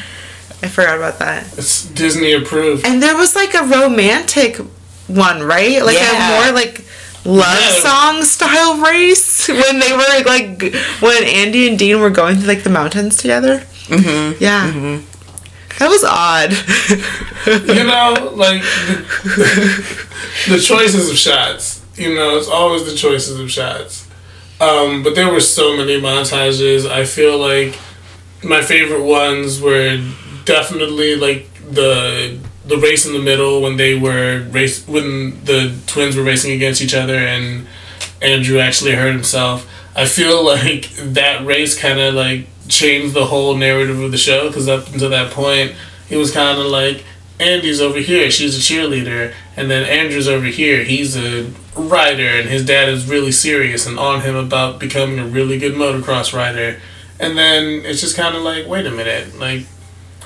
I 0.62 0.68
forgot 0.68 0.98
about 0.98 1.18
that. 1.20 1.44
It's 1.58 1.86
Disney 1.86 2.32
approved. 2.32 2.86
And 2.86 3.02
there 3.02 3.16
was 3.16 3.34
like 3.34 3.54
a 3.54 3.62
romantic 3.62 4.56
one, 5.06 5.42
right? 5.42 5.82
Like 5.82 5.96
yeah. 5.96 6.42
a 6.42 6.42
more 6.42 6.54
like 6.54 6.84
love 7.24 7.58
yeah. 7.60 7.80
song 7.80 8.22
style 8.22 8.78
race 8.78 9.48
when 9.48 9.78
they 9.78 9.92
were 9.92 10.24
like 10.24 10.62
when 11.00 11.24
Andy 11.24 11.68
and 11.68 11.78
Dean 11.78 12.00
were 12.00 12.10
going 12.10 12.36
through 12.36 12.48
like 12.48 12.62
the 12.62 12.70
mountains 12.70 13.16
together. 13.16 13.58
Mm-hmm. 13.86 14.42
Yeah. 14.42 14.70
Mm-hmm. 14.70 15.10
That 15.78 15.88
was 15.88 16.04
odd. 16.04 16.52
you 17.68 17.84
know, 17.84 18.32
like 18.36 18.62
the, 19.24 20.50
the, 20.50 20.58
choices 20.60 21.10
of 21.10 21.16
shots. 21.16 21.84
You 21.96 22.14
know, 22.14 22.36
it's 22.36 22.48
always 22.48 22.84
the 22.86 22.94
choices 22.94 23.40
of 23.40 23.50
shots. 23.50 24.08
Um, 24.60 25.02
but 25.02 25.16
there 25.16 25.32
were 25.32 25.40
so 25.40 25.76
many 25.76 26.00
montages. 26.00 26.88
I 26.88 27.04
feel 27.04 27.38
like 27.38 27.78
my 28.44 28.62
favorite 28.62 29.02
ones 29.02 29.60
were 29.60 29.98
definitely 30.44 31.16
like 31.16 31.48
the 31.68 32.38
the 32.66 32.78
race 32.78 33.04
in 33.06 33.12
the 33.12 33.18
middle 33.18 33.60
when 33.60 33.76
they 33.76 33.94
were 33.94 34.46
race 34.50 34.86
when 34.86 35.44
the 35.44 35.76
twins 35.86 36.16
were 36.16 36.22
racing 36.22 36.52
against 36.52 36.80
each 36.80 36.94
other 36.94 37.16
and 37.16 37.66
Andrew 38.22 38.58
actually 38.58 38.92
hurt 38.92 39.12
himself. 39.12 39.70
I 39.94 40.06
feel 40.06 40.44
like 40.54 40.90
that 40.96 41.44
race 41.44 41.78
kind 41.78 42.00
of 42.00 42.14
like 42.14 42.46
changed 42.68 43.14
the 43.14 43.26
whole 43.26 43.56
narrative 43.56 44.00
of 44.00 44.10
the 44.10 44.18
show 44.18 44.48
because 44.48 44.68
up 44.68 44.90
until 44.92 45.10
that 45.10 45.32
point 45.32 45.74
it 46.08 46.16
was 46.16 46.30
kind 46.32 46.58
of 46.58 46.66
like 46.66 47.04
Andy's 47.40 47.80
over 47.80 47.98
here, 47.98 48.30
she's 48.30 48.56
a 48.56 48.60
cheerleader, 48.60 49.34
and 49.56 49.68
then 49.68 49.84
Andrew's 49.84 50.28
over 50.28 50.46
here, 50.46 50.84
he's 50.84 51.16
a 51.16 51.50
rider, 51.74 52.28
and 52.28 52.48
his 52.48 52.64
dad 52.64 52.88
is 52.88 53.08
really 53.08 53.32
serious 53.32 53.86
and 53.86 53.98
on 53.98 54.20
him 54.20 54.36
about 54.36 54.78
becoming 54.78 55.18
a 55.18 55.26
really 55.26 55.58
good 55.58 55.74
motocross 55.74 56.32
rider. 56.32 56.80
And 57.18 57.36
then 57.36 57.84
it's 57.84 58.00
just 58.00 58.16
kind 58.16 58.36
of 58.36 58.42
like, 58.42 58.68
wait 58.68 58.86
a 58.86 58.90
minute, 58.90 59.36
like 59.38 59.66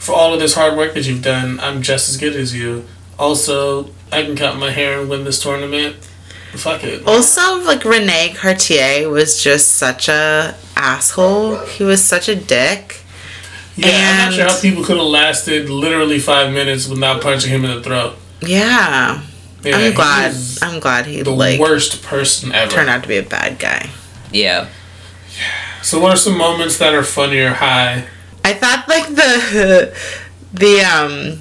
for 0.00 0.12
all 0.14 0.34
of 0.34 0.40
this 0.40 0.54
hard 0.54 0.76
work 0.76 0.94
that 0.94 1.06
you've 1.06 1.22
done, 1.22 1.61
I'm 1.61 1.82
just 1.82 2.08
as 2.08 2.16
good 2.16 2.34
as 2.34 2.54
you. 2.54 2.84
Also, 3.18 3.90
I 4.12 4.22
can 4.22 4.37
cut 4.37 4.56
my 4.56 4.70
hair 4.70 5.00
and 5.00 5.11
win 5.11 5.24
this 5.24 5.42
tournament. 5.42 5.96
Fuck 6.52 6.84
it. 6.84 7.06
Also, 7.06 7.62
like 7.64 7.84
Rene 7.84 8.34
Cartier 8.34 9.08
was 9.08 9.42
just 9.42 9.74
such 9.74 10.08
a 10.08 10.56
asshole. 10.76 11.58
He 11.66 11.84
was 11.84 12.02
such 12.02 12.28
a 12.28 12.34
dick. 12.34 13.00
Yeah, 13.76 13.88
and 13.88 13.96
I'm 13.96 14.30
not 14.30 14.34
sure 14.34 14.48
how 14.48 14.61
people 14.61 14.84
could 14.84 14.96
have 14.96 15.06
lasted 15.06 15.68
literally 15.68 16.18
five 16.18 16.52
minutes 16.52 16.88
without 16.88 17.22
punching 17.22 17.50
him 17.50 17.64
in 17.64 17.76
the 17.76 17.82
throat. 17.82 18.16
Yeah. 18.40 19.22
yeah 19.62 19.76
I'm 19.76 19.94
glad. 19.94 20.34
I'm 20.62 20.80
glad 20.80 21.06
he 21.06 21.22
the 21.22 21.30
like 21.30 21.61
worst 21.61 22.02
person 22.02 22.52
ever 22.52 22.70
turned 22.70 22.88
out 22.88 23.02
to 23.02 23.08
be 23.08 23.18
a 23.18 23.22
bad 23.22 23.58
guy. 23.58 23.90
Yeah. 24.32 24.68
So, 25.82 26.00
what 26.00 26.12
are 26.12 26.16
some 26.16 26.37
moments 26.37 26.78
that 26.78 26.94
are 26.94 27.04
funny 27.04 27.38
or 27.38 27.50
high? 27.50 28.08
I 28.48 28.54
thought 28.54 28.88
like 28.88 29.08
the 29.14 29.94
the 30.54 30.80
um 30.80 31.40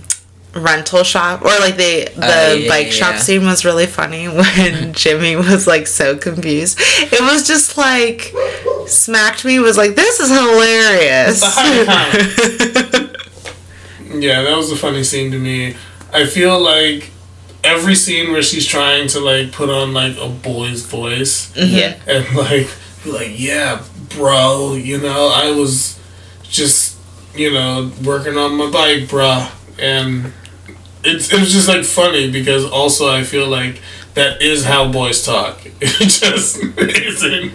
rental 0.63 1.03
shop 1.03 1.41
or 1.41 1.53
like 1.59 1.75
the 1.77 2.09
the 2.15 2.21
Oh, 2.49 2.53
yeah, 2.55 2.67
bike 2.69 2.87
yeah, 2.87 2.91
shop 2.91 3.13
yeah. 3.13 3.19
scene 3.19 3.45
was 3.45 3.63
really 3.63 3.85
funny 3.85 4.27
when 4.39 4.93
Jimmy 5.01 5.35
was 5.35 5.67
like 5.67 5.87
so 5.87 6.17
confused. 6.17 6.77
It 6.79 7.21
was 7.21 7.47
just 7.47 7.77
like 7.77 8.33
smacked 8.87 9.45
me 9.45 9.59
was 9.59 9.77
like 9.77 9.95
this 9.95 10.19
is 10.19 10.29
hilarious. 10.29 11.41
Yeah, 14.09 14.41
that 14.43 14.55
was 14.55 14.71
a 14.71 14.75
funny 14.75 15.03
scene 15.03 15.31
to 15.31 15.37
me. 15.39 15.75
I 16.13 16.25
feel 16.25 16.59
like 16.59 17.11
every 17.63 17.93
scene 17.95 18.31
where 18.31 18.41
she's 18.41 18.65
trying 18.65 19.07
to 19.09 19.19
like 19.19 19.51
put 19.51 19.69
on 19.69 19.93
like 19.93 20.17
a 20.17 20.29
boy's 20.29 20.83
voice 20.83 21.51
Yeah. 21.55 21.97
and 22.07 22.25
like 22.35 22.67
like, 23.05 23.31
yeah, 23.39 23.83
bro, 24.15 24.73
you 24.75 24.97
know, 24.99 25.31
I 25.33 25.51
was 25.51 25.99
just, 26.43 26.86
you 27.39 27.51
know, 27.51 27.91
working 28.03 28.37
on 28.37 28.55
my 28.55 28.69
bike, 28.69 29.03
bruh. 29.09 29.51
And 29.79 30.33
it's 31.03 31.31
it 31.31 31.39
was 31.39 31.51
just 31.51 31.67
like 31.67 31.83
funny 31.85 32.31
because 32.31 32.65
also 32.65 33.09
I 33.09 33.23
feel 33.23 33.47
like 33.47 33.81
that 34.15 34.41
is 34.41 34.65
how 34.65 34.91
boys 34.91 35.23
talk. 35.25 35.59
It 35.81 36.09
just 36.09 36.57
isn't. 36.77 37.51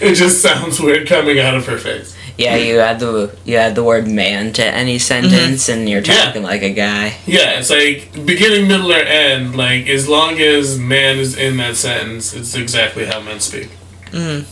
It 0.00 0.14
just 0.14 0.40
sounds 0.40 0.80
weird 0.80 1.06
coming 1.08 1.38
out 1.38 1.54
of 1.54 1.66
her 1.66 1.78
face. 1.78 2.16
Yeah, 2.38 2.56
you 2.56 2.80
add 2.80 2.98
the 3.00 3.36
you 3.44 3.56
add 3.56 3.74
the 3.74 3.84
word 3.84 4.06
man 4.08 4.52
to 4.54 4.64
any 4.64 4.98
sentence, 4.98 5.68
and 5.68 5.88
you're 5.88 6.00
Yeah. 6.00 6.24
talking 6.24 6.42
like 6.42 6.62
a 6.62 6.70
guy. 6.72 7.16
Yeah, 7.26 7.58
it's 7.60 7.68
like 7.70 8.24
beginning, 8.26 8.68
middle, 8.68 8.90
or 8.92 8.96
end. 8.96 9.54
Like 9.56 9.86
as 9.88 10.08
long 10.08 10.38
as 10.40 10.78
man 10.78 11.18
is 11.18 11.36
in 11.36 11.58
that 11.58 11.76
sentence, 11.76 12.32
it's 12.34 12.54
exactly 12.54 13.04
how 13.04 13.20
men 13.20 13.40
speak. 13.40 13.68
Mm. 14.10 14.44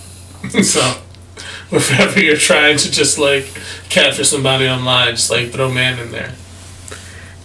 so, 0.65 1.01
if 1.71 1.99
ever 1.99 2.21
you're 2.21 2.37
trying 2.37 2.79
to 2.79 2.91
just 2.91 3.19
like 3.19 3.47
capture 3.89 4.25
somebody 4.25 4.69
online, 4.69 5.15
just 5.15 5.31
like 5.31 5.51
throw 5.51 5.71
man 5.71 5.99
in 5.99 6.13
there. 6.13 6.33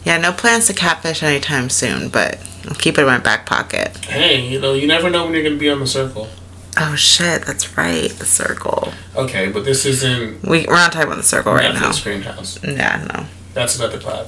Yeah, 0.03 0.17
no 0.17 0.31
plans 0.31 0.67
to 0.67 0.73
catfish 0.73 1.23
anytime 1.23 1.69
soon, 1.69 2.09
but 2.09 2.39
I'll 2.67 2.75
keep 2.75 2.97
it 2.97 3.01
in 3.01 3.07
my 3.07 3.17
back 3.17 3.45
pocket. 3.45 3.97
Hey, 4.05 4.47
you 4.47 4.59
know, 4.59 4.73
you 4.73 4.87
never 4.87 5.09
know 5.09 5.25
when 5.25 5.33
you're 5.33 5.43
gonna 5.43 5.55
be 5.55 5.69
on 5.69 5.79
the 5.79 5.87
circle. 5.87 6.29
Oh 6.77 6.95
shit, 6.95 7.45
that's 7.45 7.77
right, 7.77 8.09
the 8.09 8.25
circle. 8.25 8.91
Okay, 9.15 9.49
but 9.49 9.63
this 9.63 9.85
isn't 9.85 10.43
We, 10.43 10.65
we're 10.67 10.75
not 10.75 10.91
talking 10.91 11.07
about 11.07 11.17
the 11.17 11.23
circle 11.23 11.53
right 11.53 11.73
now. 11.73 11.89
Netflix 11.89 12.03
Greenhouse. 12.03 12.63
Yeah, 12.63 13.07
no. 13.13 13.25
That's 13.53 13.77
another 13.79 13.99
pod. 13.99 14.27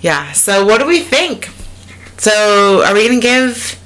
Yeah, 0.00 0.32
so 0.32 0.64
what 0.64 0.78
do 0.78 0.86
we 0.86 1.00
think? 1.00 1.50
So, 2.16 2.84
are 2.86 2.94
we 2.94 3.08
to 3.08 3.20
give 3.20 3.78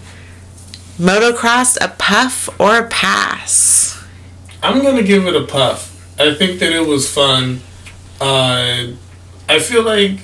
motocross 0.99 1.79
a 1.81 1.89
puff 1.89 2.49
or 2.61 2.79
a 2.79 2.89
pass? 2.89 3.94
I'm 4.65 4.83
gonna 4.83 5.03
give 5.03 5.27
it 5.27 5.37
a 5.37 5.43
puff. 5.43 5.91
I 6.19 6.33
think 6.33 6.59
that 6.61 6.73
it 6.73 6.87
was 6.89 7.07
fun. 7.13 7.61
Uh, 8.19 8.87
I 9.47 9.59
feel 9.59 9.83
like 9.83 10.21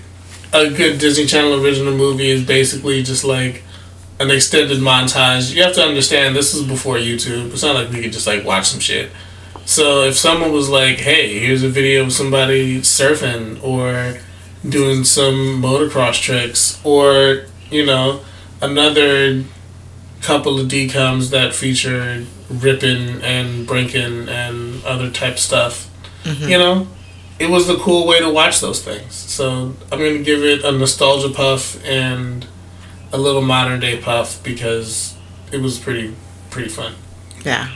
a 0.54 0.70
good 0.70 0.98
Disney 0.98 1.26
Channel 1.26 1.62
original 1.62 1.94
movie 1.94 2.30
is 2.30 2.42
basically 2.42 3.02
just 3.02 3.22
like 3.22 3.62
an 4.18 4.30
extended 4.30 4.78
montage. 4.78 5.54
You 5.54 5.62
have 5.62 5.74
to 5.74 5.82
understand 5.82 6.34
this 6.34 6.54
is 6.54 6.66
before 6.66 6.96
YouTube. 6.96 7.52
It's 7.52 7.62
not 7.62 7.74
like 7.74 7.90
we 7.90 8.00
could 8.00 8.12
just 8.12 8.26
like 8.26 8.42
watch 8.46 8.68
some 8.68 8.80
shit. 8.80 9.10
So 9.66 10.04
if 10.04 10.16
someone 10.16 10.52
was 10.52 10.70
like, 10.70 10.96
"Hey, 10.96 11.38
here's 11.38 11.62
a 11.62 11.68
video 11.68 12.04
of 12.04 12.12
somebody 12.14 12.80
surfing 12.80 13.62
or 13.62 14.20
doing 14.66 15.04
some 15.04 15.60
motocross 15.62 16.18
tricks," 16.18 16.80
or 16.82 17.44
you 17.70 17.84
know, 17.84 18.22
another 18.62 19.44
couple 20.22 20.58
of 20.58 20.68
DCOMs 20.68 21.30
that 21.30 21.54
feature 21.54 22.24
ripping 22.48 23.22
and 23.22 23.66
breaking 23.66 24.28
and 24.28 24.84
other 24.84 25.10
type 25.10 25.38
stuff. 25.38 25.88
Mm-hmm. 26.24 26.48
You 26.48 26.58
know, 26.58 26.88
it 27.38 27.48
was 27.48 27.66
the 27.66 27.76
cool 27.76 28.06
way 28.06 28.20
to 28.20 28.30
watch 28.30 28.60
those 28.60 28.82
things. 28.82 29.14
So 29.14 29.74
I'm 29.90 29.98
gonna 29.98 30.18
give 30.18 30.42
it 30.42 30.64
a 30.64 30.72
nostalgia 30.72 31.30
puff 31.30 31.82
and 31.84 32.46
a 33.12 33.18
little 33.18 33.42
modern 33.42 33.80
day 33.80 34.00
puff 34.00 34.42
because 34.42 35.16
it 35.52 35.60
was 35.60 35.78
pretty 35.78 36.14
pretty 36.50 36.68
fun. 36.68 36.94
Yeah. 37.44 37.70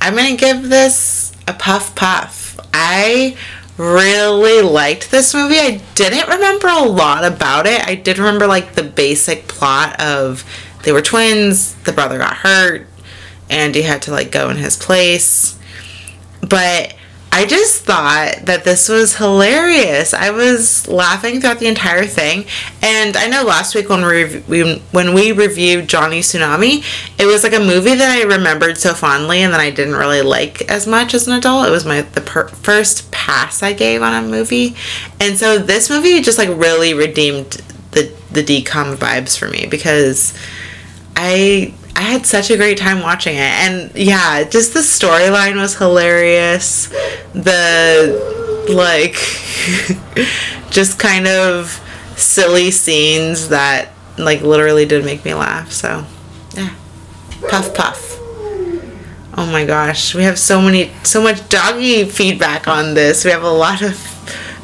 I'm 0.00 0.16
going 0.16 0.36
to 0.36 0.40
give 0.40 0.68
this 0.68 1.32
a 1.46 1.52
puff 1.52 1.94
puff. 1.94 2.58
I 2.72 3.36
really 3.76 4.62
liked 4.62 5.10
this 5.10 5.34
movie. 5.34 5.56
I 5.56 5.80
didn't 5.94 6.28
remember 6.28 6.68
a 6.68 6.82
lot 6.82 7.24
about 7.24 7.66
it. 7.66 7.86
I 7.86 7.94
did 7.94 8.18
remember 8.18 8.46
like 8.46 8.74
the 8.74 8.82
basic 8.82 9.48
plot 9.48 10.00
of 10.00 10.44
they 10.84 10.92
were 10.92 11.02
twins, 11.02 11.74
the 11.84 11.92
brother 11.92 12.18
got 12.18 12.36
hurt, 12.36 12.86
Andy 13.50 13.82
had 13.82 14.02
to 14.02 14.10
like 14.10 14.30
go 14.30 14.50
in 14.50 14.56
his 14.56 14.76
place. 14.76 15.58
But 16.40 16.94
I 17.36 17.46
just 17.46 17.84
thought 17.84 18.42
that 18.44 18.62
this 18.62 18.88
was 18.88 19.16
hilarious. 19.16 20.14
I 20.14 20.30
was 20.30 20.86
laughing 20.86 21.40
throughout 21.40 21.58
the 21.58 21.66
entire 21.66 22.06
thing, 22.06 22.44
and 22.80 23.16
I 23.16 23.26
know 23.26 23.42
last 23.42 23.74
week 23.74 23.88
when 23.88 24.06
we, 24.06 24.38
we 24.46 24.78
when 24.92 25.14
we 25.14 25.32
reviewed 25.32 25.88
Johnny 25.88 26.20
Tsunami, 26.20 26.84
it 27.18 27.26
was 27.26 27.42
like 27.42 27.52
a 27.52 27.58
movie 27.58 27.96
that 27.96 28.08
I 28.08 28.22
remembered 28.22 28.78
so 28.78 28.94
fondly, 28.94 29.40
and 29.40 29.52
then 29.52 29.60
I 29.60 29.70
didn't 29.70 29.96
really 29.96 30.22
like 30.22 30.62
as 30.70 30.86
much 30.86 31.12
as 31.12 31.26
an 31.26 31.34
adult. 31.34 31.66
It 31.66 31.72
was 31.72 31.84
my 31.84 32.02
the 32.02 32.20
per- 32.20 32.46
first 32.46 33.10
pass 33.10 33.64
I 33.64 33.72
gave 33.72 34.00
on 34.00 34.24
a 34.24 34.28
movie, 34.28 34.76
and 35.18 35.36
so 35.36 35.58
this 35.58 35.90
movie 35.90 36.20
just 36.20 36.38
like 36.38 36.50
really 36.50 36.94
redeemed 36.94 37.50
the 37.90 38.14
the 38.30 38.44
DCOM 38.44 38.94
vibes 38.94 39.36
for 39.36 39.48
me 39.48 39.66
because 39.66 40.34
I 41.16 41.72
I 41.96 42.02
had 42.02 42.26
such 42.26 42.50
a 42.50 42.56
great 42.56 42.78
time 42.78 43.02
watching 43.02 43.36
it, 43.36 43.40
and 43.40 43.94
yeah, 43.94 44.44
just 44.44 44.74
the 44.74 44.80
storyline 44.80 45.56
was 45.56 45.76
hilarious. 45.76 46.88
The 47.34 48.66
like, 48.68 49.14
just 50.70 50.98
kind 50.98 51.26
of 51.26 51.80
silly 52.16 52.70
scenes 52.70 53.48
that 53.48 53.90
like 54.18 54.42
literally 54.42 54.86
did 54.86 55.04
make 55.04 55.24
me 55.24 55.34
laugh. 55.34 55.70
So, 55.72 56.04
yeah, 56.54 56.74
puff 57.48 57.74
puff. 57.74 58.18
Oh 59.36 59.48
my 59.50 59.64
gosh, 59.64 60.14
we 60.14 60.22
have 60.22 60.38
so 60.38 60.60
many, 60.60 60.92
so 61.02 61.22
much 61.22 61.48
doggy 61.48 62.04
feedback 62.04 62.68
on 62.68 62.94
this. 62.94 63.24
We 63.24 63.32
have 63.32 63.42
a 63.42 63.50
lot 63.50 63.82
of 63.82 63.98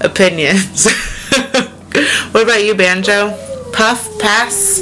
opinions. 0.00 0.90
what 2.30 2.42
about 2.44 2.64
you, 2.64 2.74
Banjo? 2.74 3.36
Puff, 3.72 4.18
pass? 4.20 4.80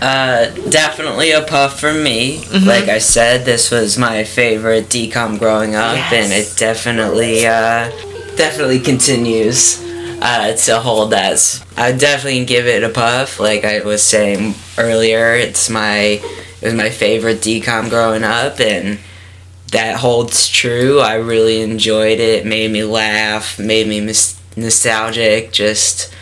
Uh, 0.00 0.50
definitely 0.68 1.30
a 1.30 1.42
puff 1.42 1.80
for 1.80 1.92
me. 1.92 2.38
Mm-hmm. 2.38 2.66
Like 2.66 2.88
I 2.88 2.98
said, 2.98 3.44
this 3.44 3.70
was 3.70 3.96
my 3.96 4.24
favorite 4.24 4.86
DCOM 4.86 5.38
growing 5.38 5.74
up, 5.74 6.12
and 6.12 6.32
it 6.32 6.54
definitely, 6.56 7.46
uh, 7.46 7.90
definitely 8.36 8.80
continues 8.80 9.80
uh, 10.20 10.54
to 10.56 10.80
hold 10.80 11.10
that. 11.12 11.64
I 11.76 11.90
would 11.90 12.00
definitely 12.00 12.44
give 12.44 12.66
it 12.66 12.82
a 12.82 12.88
puff. 12.88 13.40
Like 13.40 13.64
I 13.64 13.80
was 13.80 14.02
saying 14.02 14.54
earlier, 14.78 15.34
it's 15.34 15.68
my 15.70 16.20
it 16.64 16.68
was 16.68 16.74
my 16.74 16.90
favorite 16.90 17.38
DCOM 17.38 17.90
growing 17.90 18.24
up, 18.24 18.60
and 18.60 18.98
that 19.72 19.96
holds 19.96 20.48
true. 20.48 21.00
I 21.00 21.16
really 21.16 21.60
enjoyed 21.60 22.20
it. 22.20 22.46
Made 22.46 22.70
me 22.70 22.84
laugh. 22.84 23.58
Made 23.58 23.86
me 23.86 24.00
mis- 24.00 24.40
nostalgic. 24.56 25.52
Just 25.52 26.13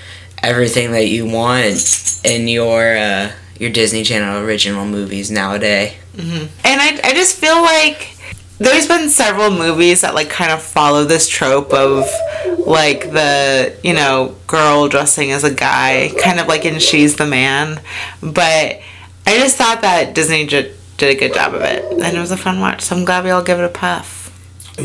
everything 0.43 0.93
that 0.93 1.07
you 1.09 1.27
want 1.27 2.21
in 2.25 2.49
your 2.49 2.97
uh, 2.97 3.33
your 3.59 3.71
Disney 3.71 4.03
Channel 4.03 4.45
original 4.45 4.85
movies 4.85 5.31
nowadays. 5.31 5.93
And 6.19 6.51
I, 6.65 7.01
I 7.05 7.13
just 7.15 7.39
feel 7.39 7.61
like 7.63 8.17
there's 8.59 8.87
been 8.87 9.09
several 9.09 9.51
movies 9.51 10.03
that 10.03 10.15
like 10.15 10.29
kind 10.31 10.53
of 10.53 10.63
follow 10.63 11.05
this 11.05 11.29
trope 11.29 11.73
of 11.73 12.07
like 12.59 13.11
the 13.11 13.75
you 13.83 13.95
know 13.95 14.37
girl 14.47 14.89
dressing 14.89 15.33
as 15.33 15.43
a 15.45 15.53
guy 15.53 16.11
kind 16.23 16.39
of 16.39 16.47
like 16.49 16.65
in 16.65 16.79
she's 16.81 17.17
the 17.17 17.27
man. 17.27 17.81
But 18.21 18.81
i 19.25 19.39
just 19.39 19.57
thought 19.57 19.83
that 19.83 20.17
disney 20.17 20.45
j- 20.47 20.75
did 20.97 21.17
a 21.17 21.19
good 21.19 21.33
job 21.33 21.55
of 21.55 21.63
it. 21.63 21.85
And 21.93 22.17
it 22.17 22.21
was 22.21 22.31
a 22.33 22.37
fun 22.37 22.61
watch. 22.61 22.83
So 22.83 22.97
i'm 22.97 23.05
glad 23.05 23.25
we 23.25 23.31
all 23.31 23.43
give 23.43 23.59
it 23.59 23.65
a 23.65 23.69
puff. 23.69 24.19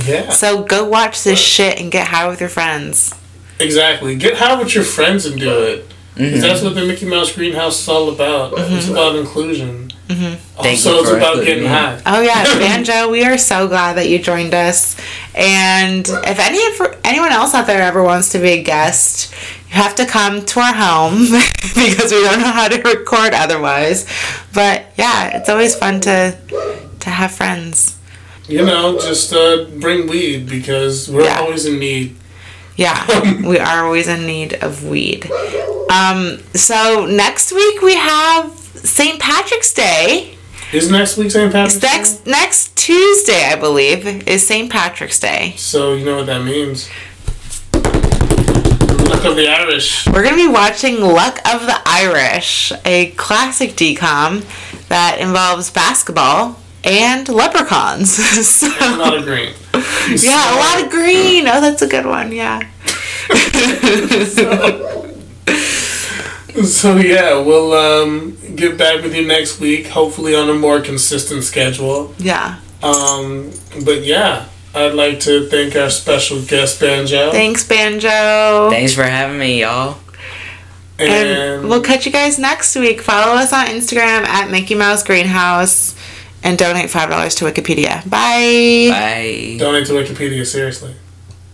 Yeah, 0.08 0.30
so 0.30 0.63
go 0.63 0.88
watch 0.88 1.24
this 1.24 1.39
shit 1.39 1.80
and 1.80 1.91
get 1.91 2.08
high 2.08 2.28
with 2.28 2.39
your 2.39 2.50
friends 2.50 3.13
exactly. 3.60 4.15
Get 4.15 4.38
high 4.38 4.58
with 4.60 4.74
your 4.76 4.84
friends 4.84 5.26
and 5.26 5.39
do 5.39 5.63
it. 5.63 5.88
'Cause 6.17 6.41
That's 6.41 6.60
mm-hmm. 6.60 6.65
what 6.65 6.76
the 6.76 6.86
Mickey 6.86 7.06
Mouse 7.06 7.32
Greenhouse 7.32 7.80
is 7.80 7.88
all 7.88 8.10
about. 8.10 8.54
It's 8.54 8.86
mm-hmm. 8.86 8.91
about 8.91 9.15
inclusion. 9.17 9.91
Mm-hmm. 10.08 10.34
Thank 10.63 10.78
Also, 10.78 10.93
you 10.93 11.00
it's 11.02 11.10
for 11.12 11.17
about 11.17 11.34
including 11.38 11.46
getting 11.46 11.63
me. 11.65 11.70
high. 11.70 12.02
Oh 12.08 12.22
yeah, 12.22 12.43
Banjo, 12.60 13.10
we 13.12 13.24
are 13.24 13.38
so 13.38 13.67
glad 13.67 13.98
that 13.98 14.10
you 14.10 14.17
joined 14.17 14.56
us. 14.56 14.96
And 15.36 16.08
if 16.08 16.39
any 16.39 16.60
anyone 17.04 17.32
else 17.32 17.54
out 17.54 17.67
there 17.67 17.84
ever 17.84 18.02
wants 18.02 18.30
to 18.30 18.39
be 18.39 18.50
a 18.54 18.63
guest, 18.63 19.32
you 19.70 19.76
have 19.76 19.93
to 19.96 20.08
come 20.08 20.43
to 20.43 20.60
our 20.60 20.74
home 20.74 21.20
because 21.76 22.12
we 22.12 22.24
don't 22.24 22.39
know 22.39 22.52
how 22.52 22.67
to 22.67 22.82
record 22.82 23.34
otherwise. 23.36 24.08
But 24.56 24.86
yeah, 24.98 25.38
it's 25.38 25.50
always 25.50 25.76
fun 25.76 26.00
to 26.02 26.36
to 27.02 27.10
have 27.12 27.32
friends. 27.32 27.96
You 28.48 28.65
know, 28.65 28.98
just 28.98 29.34
uh, 29.34 29.65
bring 29.78 30.08
weed 30.08 30.48
because 30.50 31.10
we're 31.10 31.26
Yeah. 31.26 31.41
always 31.41 31.65
in 31.67 31.78
need. 31.80 32.15
Yeah, 32.77 33.41
we 33.47 33.59
are 33.59 33.85
always 33.85 34.07
in 34.07 34.25
need 34.25 34.53
of 34.63 34.85
weed. 34.85 35.29
Um, 35.91 36.39
so 36.53 37.05
next 37.05 37.51
week 37.51 37.81
we 37.81 37.95
have 37.95 38.51
St. 38.51 39.19
Patrick's 39.19 39.73
Day. 39.73 40.37
Is 40.71 40.91
next 40.91 41.17
week 41.17 41.31
St. 41.31 41.51
Patrick's 41.51 41.79
Day? 41.79 41.87
Next 41.87 42.27
next 42.27 42.75
Tuesday, 42.77 43.45
I 43.45 43.55
believe, 43.55 44.27
is 44.27 44.45
St. 44.45 44.71
Patrick's 44.71 45.19
Day. 45.19 45.53
So 45.57 45.95
you 45.95 46.05
know 46.05 46.17
what 46.17 46.27
that 46.27 46.43
means. 46.43 46.89
Luck 49.09 49.25
of 49.25 49.35
the 49.35 49.47
Irish. 49.49 50.05
We're 50.05 50.23
going 50.23 50.35
to 50.35 50.47
be 50.47 50.47
watching 50.47 51.01
Luck 51.01 51.39
of 51.51 51.61
the 51.61 51.81
Irish, 51.85 52.71
a 52.85 53.11
classic 53.11 53.71
DCOM 53.71 54.43
that 54.89 55.17
involves 55.19 55.71
basketball 55.71 56.59
and 56.88 57.28
leprechauns. 57.30 58.12
so, 58.47 58.67
And 58.82 58.95
a 58.95 58.97
lot 58.97 59.17
of 59.17 59.23
green. 59.23 59.54
yeah, 60.17 60.56
a 60.56 60.58
lot 60.58 60.84
of 60.84 60.89
green. 60.89 61.47
Oh, 61.47 61.62
that's 61.62 61.82
a 61.82 61.88
good 61.88 62.06
one. 62.06 62.32
Yeah. 62.32 62.62
So 66.63 66.97
yeah, 66.97 67.39
we'll 67.39 67.71
um, 67.73 68.36
get 68.56 68.80
back 68.80 69.04
with 69.04 69.13
you 69.15 69.28
next 69.28 69.60
week, 69.60 69.86
hopefully 69.86 70.36
on 70.36 70.50
a 70.50 70.56
more 70.56 70.82
consistent 70.82 71.43
schedule. 71.43 72.15
yeah. 72.17 72.60
Um, 72.82 73.52
but 73.86 74.04
yeah, 74.04 74.47
I'd 74.73 74.95
like 74.95 75.19
to 75.21 75.47
thank 75.50 75.76
our 75.76 75.91
special 75.91 76.41
guest 76.41 76.80
Banjo. 76.80 77.32
Thanks, 77.32 77.63
Banjo. 77.63 78.71
Thanks 78.71 78.93
for 78.95 79.04
having 79.04 79.38
me, 79.38 79.62
y'all. 79.62 80.00
And 80.97 81.12
and 81.12 81.69
we'll 81.69 81.84
catch 81.84 82.08
you 82.08 82.12
guys 82.12 82.39
next 82.39 82.76
week. 82.76 83.02
Follow 83.02 83.34
us 83.36 83.54
on 83.54 83.67
Instagram 83.67 84.26
at 84.26 84.50
Mickey 84.50 84.73
Mouse 84.73 85.04
Greenhouse 85.04 85.95
and 86.43 86.58
donate 86.58 86.89
$5 86.89 87.38
to 87.38 87.45
Wikipedia. 87.45 88.08
Bye. 88.10 88.88
Bye. 88.89 89.56
donate 89.60 89.88
to 89.88 89.93
Wikipedia 89.93 90.45
seriously. 90.45 90.93